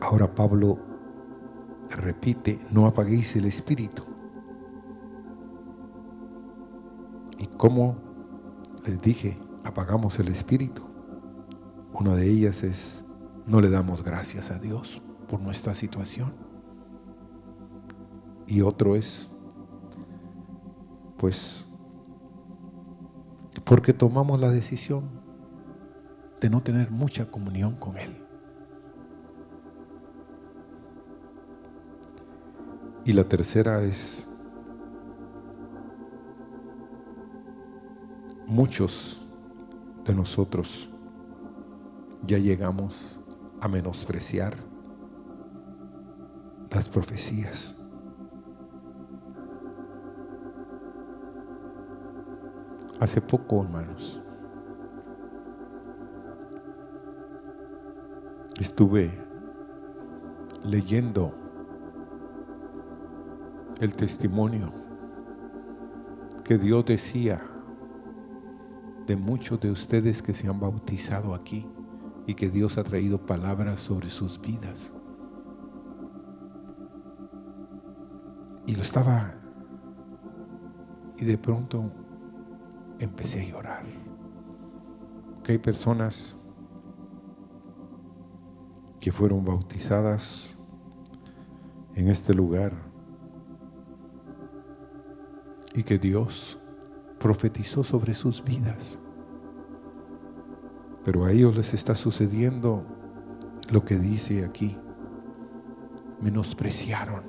Ahora 0.00 0.34
Pablo 0.34 0.78
repite, 1.88 2.58
no 2.72 2.86
apaguéis 2.86 3.36
el 3.36 3.44
espíritu. 3.44 4.04
¿Y 7.38 7.46
cómo 7.46 7.96
les 8.84 9.00
dije? 9.00 9.38
Apagamos 9.64 10.18
el 10.18 10.28
espíritu. 10.28 10.82
Una 11.92 12.16
de 12.16 12.28
ellas 12.28 12.62
es, 12.64 13.04
no 13.46 13.60
le 13.60 13.70
damos 13.70 14.02
gracias 14.02 14.50
a 14.50 14.58
Dios 14.58 15.02
por 15.28 15.40
nuestra 15.40 15.74
situación. 15.74 16.34
Y 18.46 18.62
otro 18.62 18.96
es, 18.96 19.30
pues, 21.16 21.68
porque 23.64 23.92
tomamos 23.92 24.40
la 24.40 24.50
decisión 24.50 25.08
de 26.40 26.50
no 26.50 26.60
tener 26.60 26.90
mucha 26.90 27.30
comunión 27.30 27.76
con 27.76 27.96
Él. 27.96 28.16
Y 33.04 33.12
la 33.12 33.24
tercera 33.24 33.82
es, 33.82 34.28
muchos 38.46 39.22
de 40.04 40.14
nosotros 40.14 40.90
ya 42.26 42.38
llegamos 42.38 43.20
a 43.60 43.68
menospreciar 43.68 44.56
las 46.70 46.88
profecías. 46.88 47.76
Hace 53.02 53.20
poco, 53.20 53.64
hermanos, 53.64 54.22
estuve 58.60 59.10
leyendo 60.62 61.34
el 63.80 63.96
testimonio 63.96 64.72
que 66.44 66.56
Dios 66.58 66.84
decía 66.84 67.42
de 69.08 69.16
muchos 69.16 69.58
de 69.58 69.72
ustedes 69.72 70.22
que 70.22 70.32
se 70.32 70.46
han 70.46 70.60
bautizado 70.60 71.34
aquí 71.34 71.66
y 72.28 72.34
que 72.34 72.50
Dios 72.50 72.78
ha 72.78 72.84
traído 72.84 73.26
palabras 73.26 73.80
sobre 73.80 74.10
sus 74.10 74.40
vidas. 74.40 74.92
Y 78.64 78.76
lo 78.76 78.82
estaba, 78.82 79.34
y 81.18 81.24
de 81.24 81.36
pronto 81.36 81.90
empecé 83.02 83.40
a 83.40 83.44
llorar. 83.44 83.84
Que 85.42 85.52
hay 85.52 85.58
personas 85.58 86.38
que 89.00 89.10
fueron 89.10 89.44
bautizadas 89.44 90.56
en 91.94 92.08
este 92.08 92.32
lugar 92.32 92.72
y 95.74 95.82
que 95.82 95.98
Dios 95.98 96.58
profetizó 97.18 97.82
sobre 97.82 98.14
sus 98.14 98.42
vidas. 98.44 98.98
Pero 101.04 101.24
a 101.24 101.32
ellos 101.32 101.56
les 101.56 101.74
está 101.74 101.94
sucediendo 101.94 102.84
lo 103.70 103.84
que 103.84 103.98
dice 103.98 104.44
aquí. 104.44 104.78
Menospreciaron 106.20 107.24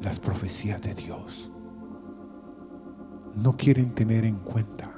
las 0.00 0.18
profecías 0.18 0.80
de 0.80 0.94
Dios. 0.94 1.50
No 3.36 3.56
quieren 3.56 3.92
tener 3.92 4.24
en 4.24 4.38
cuenta 4.38 4.92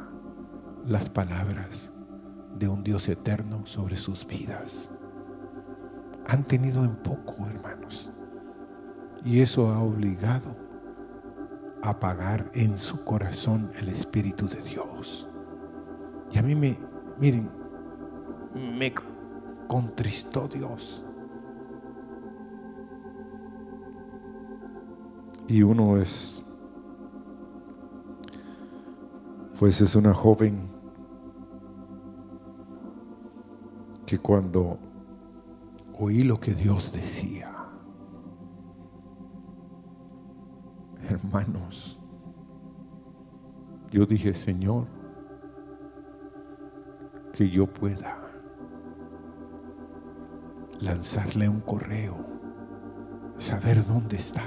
las 0.87 1.09
palabras 1.09 1.91
de 2.59 2.69
un 2.69 2.85
Dios 2.85 3.09
eterno 3.09 3.67
sobre 3.67 3.97
sus 3.97 4.27
vidas. 4.27 4.91
Han 6.27 6.45
tenido 6.45 6.85
en 6.85 6.97
poco, 6.97 7.47
hermanos. 7.47 8.13
Y 9.25 9.41
eso 9.41 9.73
ha 9.73 9.81
obligado 9.81 10.57
apagar 11.83 12.51
en 12.55 12.79
su 12.79 13.05
corazón 13.05 13.71
el 13.79 13.89
Espíritu 13.89 14.49
de 14.49 14.63
Dios. 14.63 15.29
Y 16.33 16.39
a 16.39 16.43
mí 16.43 16.55
me, 16.55 16.79
miren, 17.19 17.51
me 18.79 18.93
contristó 19.67 20.49
Dios. 20.49 21.05
Y 25.49 25.63
uno 25.63 25.97
es, 25.97 26.45
pues 29.59 29.81
es 29.81 29.97
una 29.97 30.13
joven 30.13 30.69
que 34.05 34.19
cuando 34.19 34.79
oí 35.99 36.25
lo 36.25 36.39
que 36.39 36.55
Dios 36.55 36.93
decía, 36.93 37.51
hermanos, 41.09 41.99
yo 43.91 44.05
dije, 44.05 44.35
Señor, 44.35 44.87
que 47.33 47.49
yo 47.49 47.67
pueda 47.67 48.29
lanzarle 50.81 51.49
un 51.49 51.61
correo, 51.61 52.17
saber 53.39 53.85
dónde 53.87 54.19
está, 54.19 54.45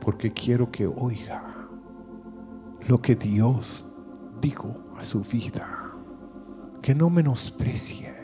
porque 0.00 0.32
quiero 0.32 0.70
que 0.70 0.86
oiga 0.86 1.59
lo 2.86 2.98
que 2.98 3.16
Dios 3.16 3.84
dijo 4.40 4.76
a 4.96 5.04
su 5.04 5.20
vida, 5.20 5.92
que 6.82 6.94
no 6.94 7.10
menosprecie, 7.10 8.14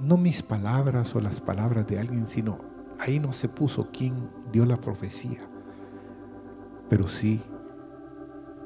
no 0.00 0.16
mis 0.16 0.42
palabras 0.42 1.14
o 1.14 1.20
las 1.20 1.40
palabras 1.40 1.86
de 1.86 1.98
alguien, 1.98 2.26
sino 2.26 2.72
Ahí 3.02 3.18
no 3.18 3.32
se 3.32 3.48
puso 3.48 3.88
quién 3.92 4.30
dio 4.52 4.64
la 4.64 4.76
profecía, 4.76 5.40
pero 6.88 7.08
sí 7.08 7.42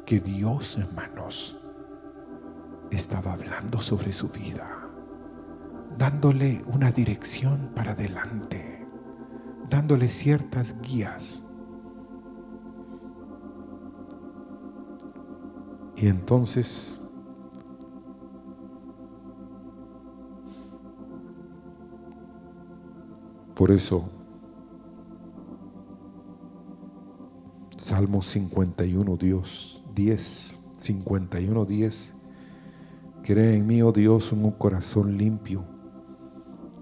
que 0.04 0.20
Dios, 0.20 0.76
hermanos, 0.76 1.58
estaba 2.90 3.32
hablando 3.32 3.80
sobre 3.80 4.12
su 4.12 4.28
vida, 4.28 4.90
dándole 5.96 6.60
una 6.66 6.90
dirección 6.90 7.70
para 7.74 7.92
adelante, 7.92 8.86
dándole 9.70 10.10
ciertas 10.10 10.78
guías. 10.82 11.42
Y 15.96 16.08
entonces 16.08 17.00
por 23.54 23.70
eso 23.70 24.10
Salmo 27.78 28.20
51, 28.20 29.16
Dios, 29.16 29.82
10, 29.94 30.60
51, 30.76 31.64
10. 31.64 32.14
Crea 33.22 33.54
en 33.54 33.66
mí, 33.66 33.80
oh 33.80 33.92
Dios, 33.92 34.32
un 34.32 34.50
corazón 34.50 35.16
limpio 35.16 35.64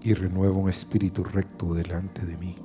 y 0.01 0.15
renueva 0.15 0.57
un 0.57 0.67
espíritu 0.67 1.23
recto 1.23 1.75
delante 1.75 2.25
de 2.25 2.37
mí. 2.37 2.55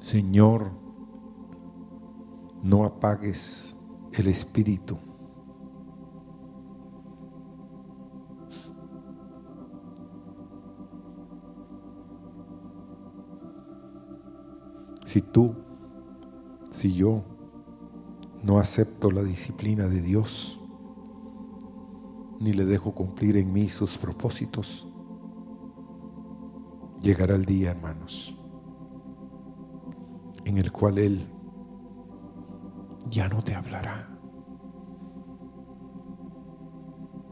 Señor, 0.00 0.70
no 2.64 2.86
apagues 2.86 3.76
el 4.14 4.26
espíritu. 4.26 4.96
Si 15.04 15.20
tú, 15.20 15.54
si 16.70 16.94
yo 16.94 17.22
no 18.42 18.58
acepto 18.58 19.10
la 19.10 19.22
disciplina 19.22 19.86
de 19.86 20.00
Dios, 20.00 20.58
ni 22.40 22.54
le 22.54 22.64
dejo 22.64 22.94
cumplir 22.94 23.36
en 23.36 23.52
mí 23.52 23.68
sus 23.68 23.98
propósitos, 23.98 24.88
llegará 27.02 27.34
el 27.34 27.44
día, 27.44 27.72
hermanos, 27.72 28.34
en 30.46 30.56
el 30.56 30.72
cual 30.72 30.96
Él 30.96 31.33
ya 33.14 33.28
no 33.28 33.44
te 33.44 33.54
hablará. 33.54 34.08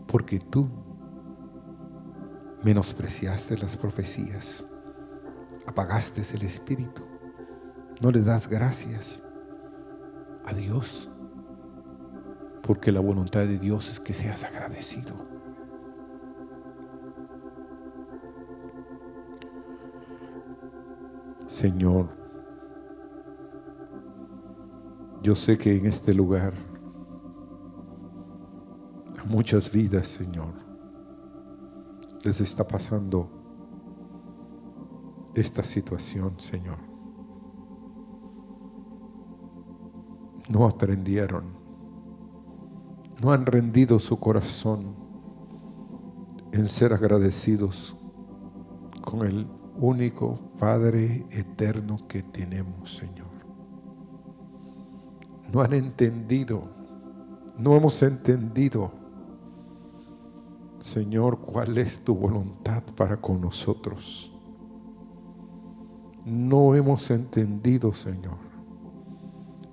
Porque 0.06 0.38
tú 0.38 0.68
menospreciaste 2.62 3.58
las 3.58 3.76
profecías, 3.76 4.64
apagaste 5.66 6.22
el 6.34 6.42
espíritu, 6.42 7.02
no 8.00 8.12
le 8.12 8.20
das 8.20 8.48
gracias 8.48 9.24
a 10.44 10.54
Dios, 10.54 11.10
porque 12.62 12.92
la 12.92 13.00
voluntad 13.00 13.40
de 13.40 13.58
Dios 13.58 13.90
es 13.90 13.98
que 13.98 14.12
seas 14.12 14.44
agradecido. 14.44 15.16
Señor, 21.48 22.21
yo 25.22 25.36
sé 25.36 25.56
que 25.56 25.76
en 25.76 25.86
este 25.86 26.12
lugar 26.12 26.52
a 29.18 29.24
muchas 29.24 29.70
vidas, 29.70 30.08
Señor, 30.08 30.52
les 32.24 32.40
está 32.40 32.66
pasando 32.66 33.30
esta 35.34 35.62
situación, 35.62 36.38
Señor. 36.40 36.78
No 40.48 40.66
aprendieron, 40.66 41.44
no 43.22 43.30
han 43.30 43.46
rendido 43.46 44.00
su 44.00 44.18
corazón 44.18 44.96
en 46.52 46.68
ser 46.68 46.92
agradecidos 46.92 47.96
con 49.02 49.26
el 49.26 49.46
único 49.76 50.38
Padre 50.58 51.26
eterno 51.30 51.96
que 52.08 52.24
tenemos, 52.24 52.96
Señor. 52.96 53.31
No 55.52 55.60
han 55.60 55.74
entendido, 55.74 56.62
no 57.58 57.76
hemos 57.76 58.02
entendido 58.02 59.02
Señor, 60.82 61.38
cuál 61.38 61.78
es 61.78 62.00
tu 62.00 62.14
voluntad 62.14 62.82
para 62.96 63.16
con 63.16 63.40
nosotros. 63.40 64.32
No 66.24 66.74
hemos 66.74 67.08
entendido, 67.10 67.92
Señor, 67.92 68.38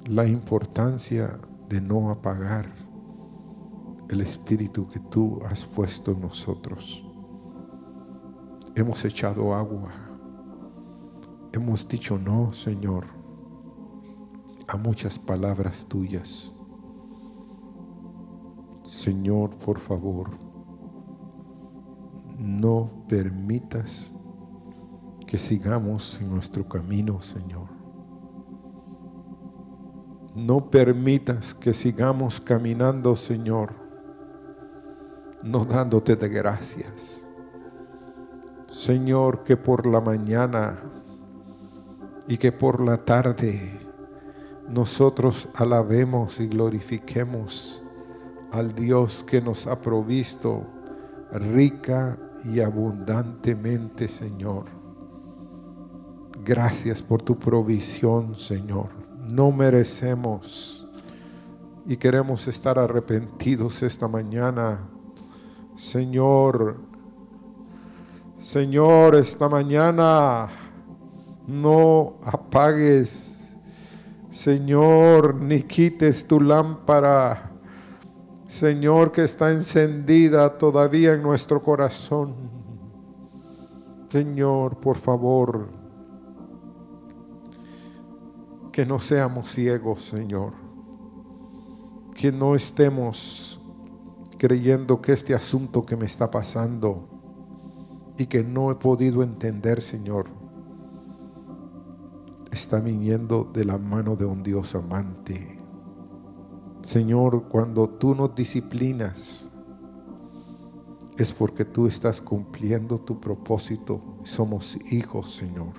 la 0.08 0.28
importancia 0.28 1.40
de 1.68 1.82
no 1.82 2.12
apagar 2.12 2.72
el 4.08 4.22
espíritu 4.22 4.88
que 4.88 5.00
tú 5.00 5.40
has 5.46 5.66
puesto 5.66 6.12
en 6.12 6.22
nosotros. 6.22 7.04
Hemos 8.76 9.04
echado 9.04 9.56
agua. 9.56 9.92
Hemos 11.52 11.88
dicho 11.88 12.20
no, 12.20 12.54
Señor, 12.54 13.06
a 14.70 14.78
muchas 14.78 15.18
palabras 15.18 15.88
tuyas. 15.88 16.54
Señor, 18.84 19.58
por 19.58 19.80
favor, 19.80 20.30
no 22.38 23.04
permitas 23.08 24.14
que 25.26 25.40
sigamos 25.40 26.20
en 26.22 26.30
nuestro 26.30 26.70
camino, 26.70 27.20
Señor. 27.20 27.68
No 30.36 30.70
permitas 30.70 31.56
que 31.56 31.74
sigamos 31.74 32.40
caminando, 32.40 33.16
Señor, 33.16 33.74
no 35.44 35.66
dándote 35.66 36.16
de 36.16 36.30
gracias. 36.30 37.28
Señor, 38.68 39.44
que 39.44 39.58
por 39.58 39.88
la 39.88 40.00
mañana 40.00 40.78
y 42.28 42.38
que 42.38 42.52
por 42.52 42.80
la 42.82 42.98
tarde 42.98 43.89
nosotros 44.70 45.50
alabemos 45.56 46.40
y 46.40 46.48
glorifiquemos 46.48 47.84
al 48.52 48.74
Dios 48.74 49.24
que 49.28 49.42
nos 49.42 49.68
ha 49.68 49.82
provisto 49.82 50.66
rica 51.32 52.18
y 52.46 52.60
abundantemente, 52.60 54.08
Señor. 54.08 54.66
Gracias 56.44 57.02
por 57.02 57.22
tu 57.22 57.38
provisión, 57.38 58.36
Señor. 58.36 58.90
No 59.24 59.52
merecemos 59.52 60.88
y 61.86 61.98
queremos 61.98 62.48
estar 62.48 62.80
arrepentidos 62.80 63.84
esta 63.84 64.08
mañana. 64.08 64.88
Señor, 65.76 66.78
Señor, 68.38 69.16
esta 69.16 69.50
mañana 69.50 70.50
no 71.46 72.16
apagues, 72.24 73.39
Señor, 74.40 75.36
ni 75.36 75.64
quites 75.64 76.26
tu 76.26 76.40
lámpara 76.40 77.50
Señor, 78.48 79.12
que 79.12 79.26
está 79.26 79.52
encendida 79.52 80.58
todavía 80.58 81.12
en 81.12 81.22
nuestro 81.22 81.62
corazón. 81.62 82.34
Señor, 84.08 84.78
por 84.78 84.96
favor, 84.96 85.68
que 88.72 88.86
no 88.86 89.02
seamos 89.02 89.52
ciegos, 89.52 90.04
Señor. 90.06 90.54
Que 92.16 92.32
no 92.32 92.56
estemos 92.56 93.60
creyendo 94.38 95.02
que 95.02 95.12
este 95.12 95.36
asunto 95.36 95.86
que 95.86 95.98
me 95.98 96.06
está 96.06 96.32
pasando 96.32 97.10
y 98.18 98.26
que 98.26 98.42
no 98.42 98.72
he 98.72 98.76
podido 98.76 99.22
entender, 99.22 99.82
Señor, 99.82 100.39
está 102.52 102.80
viniendo 102.80 103.50
de 103.54 103.66
la 103.66 103.78
mano 103.78 104.16
de 104.16 104.26
un 104.26 104.44
Dios 104.44 104.76
amante 104.76 105.60
Señor, 106.90 107.50
cuando 107.50 107.88
tú 107.88 108.16
nos 108.16 108.34
disciplinas, 108.34 109.52
es 111.18 111.32
porque 111.32 111.64
tú 111.64 111.86
estás 111.86 112.20
cumpliendo 112.20 113.00
tu 113.00 113.20
propósito. 113.20 114.02
Somos 114.24 114.76
hijos, 114.92 115.36
Señor. 115.36 115.74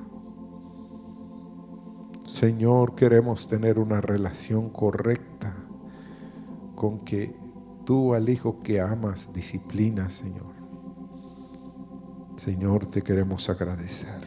Señor, 2.26 2.94
queremos 2.94 3.48
tener 3.48 3.78
una 3.78 4.00
relación 4.00 4.70
correcta 4.70 5.52
con 6.76 7.00
que 7.00 7.34
tú 7.84 8.14
al 8.14 8.28
hijo 8.28 8.60
que 8.60 8.80
amas 8.80 9.32
disciplinas, 9.32 10.12
Señor. 10.12 10.52
Señor, 12.36 12.86
te 12.86 13.02
queremos 13.02 13.48
agradecer 13.48 14.20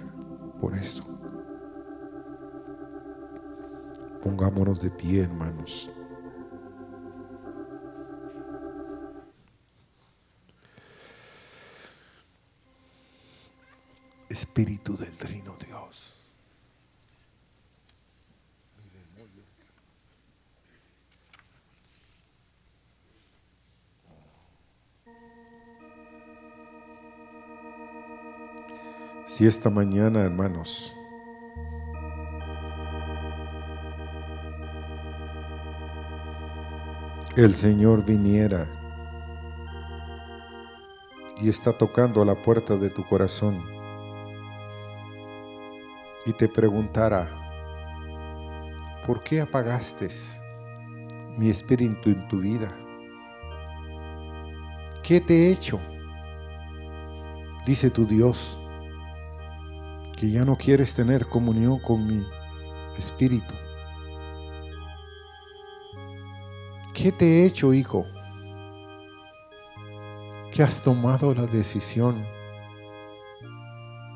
por 0.60 0.76
eso. 0.76 1.13
Pongámonos 4.24 4.82
de 4.82 4.90
pie, 4.90 5.24
hermanos. 5.24 5.92
Espíritu 14.30 14.96
del 14.96 15.12
Trino 15.18 15.58
Dios. 15.58 16.16
Si 29.28 29.46
esta 29.46 29.70
mañana, 29.70 30.22
hermanos, 30.22 30.96
el 37.36 37.56
Señor 37.56 38.06
viniera 38.06 38.68
y 41.42 41.50
está 41.50 41.76
tocando 41.76 42.22
a 42.22 42.26
la 42.26 42.40
puerta 42.40 42.78
de 42.78 42.92
tu 42.92 43.04
corazón, 43.06 43.64
y 46.28 46.34
te 46.34 46.48
preguntara, 46.48 47.28
¿por 49.06 49.24
qué 49.24 49.42
apagaste 49.42 50.08
mi 51.38 51.50
espíritu 51.50 52.12
en 52.12 52.28
tu 52.28 52.40
vida? 52.40 52.70
¿Qué 55.02 55.20
te 55.20 55.34
he 55.34 55.52
hecho? 55.52 55.80
Dice 57.66 57.90
tu 57.90 58.06
Dios 58.06 58.62
que 60.18 60.30
ya 60.30 60.46
no 60.46 60.56
quieres 60.56 60.94
tener 60.94 61.26
comunión 61.26 61.80
con 61.80 62.06
mi 62.06 62.24
espíritu. 62.98 63.56
¿Qué 67.04 67.12
te 67.12 67.26
he 67.26 67.46
hecho, 67.46 67.74
hijo? 67.74 68.06
Que 70.54 70.64
has 70.64 70.82
tomado 70.82 71.34
la 71.34 71.46
decisión 71.46 72.24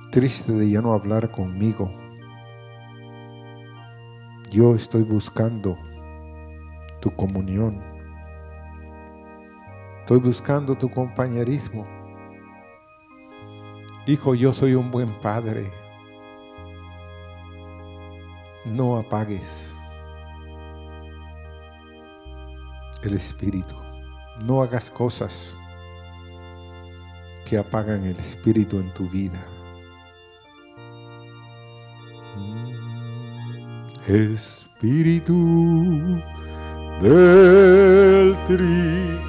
triste 0.10 0.54
de 0.54 0.70
ya 0.70 0.80
no 0.80 0.94
hablar 0.94 1.30
conmigo. 1.30 1.92
Yo 4.50 4.74
estoy 4.74 5.04
buscando 5.04 5.78
tu 7.02 7.14
comunión. 7.14 7.84
Estoy 10.00 10.20
buscando 10.20 10.78
tu 10.78 10.90
compañerismo. 10.90 11.86
Hijo, 14.06 14.34
yo 14.34 14.54
soy 14.54 14.76
un 14.76 14.92
buen 14.92 15.12
padre. 15.20 15.70
No 18.64 18.96
apagues 18.96 19.77
el 23.08 23.16
espíritu. 23.16 23.76
No 24.46 24.62
hagas 24.62 24.92
cosas 24.92 25.58
que 27.46 27.58
apagan 27.58 28.04
el 28.06 28.18
espíritu 28.18 28.80
en 28.80 28.94
tu 28.94 29.10
vida. 29.10 29.44
Espíritu 34.08 35.34
del 37.02 38.36
Trino 38.46 39.27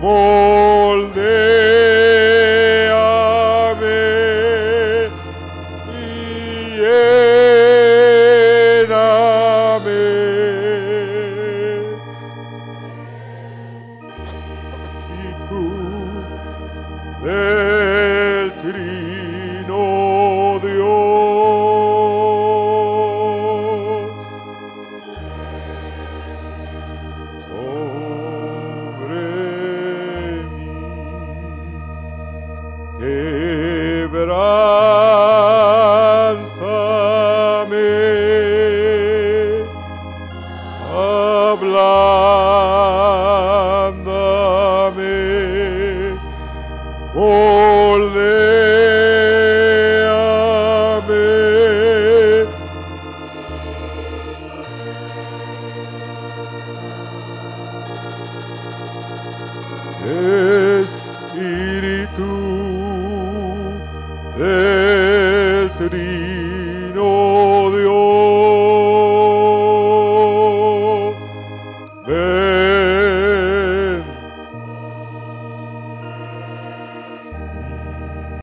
more. 0.00 0.69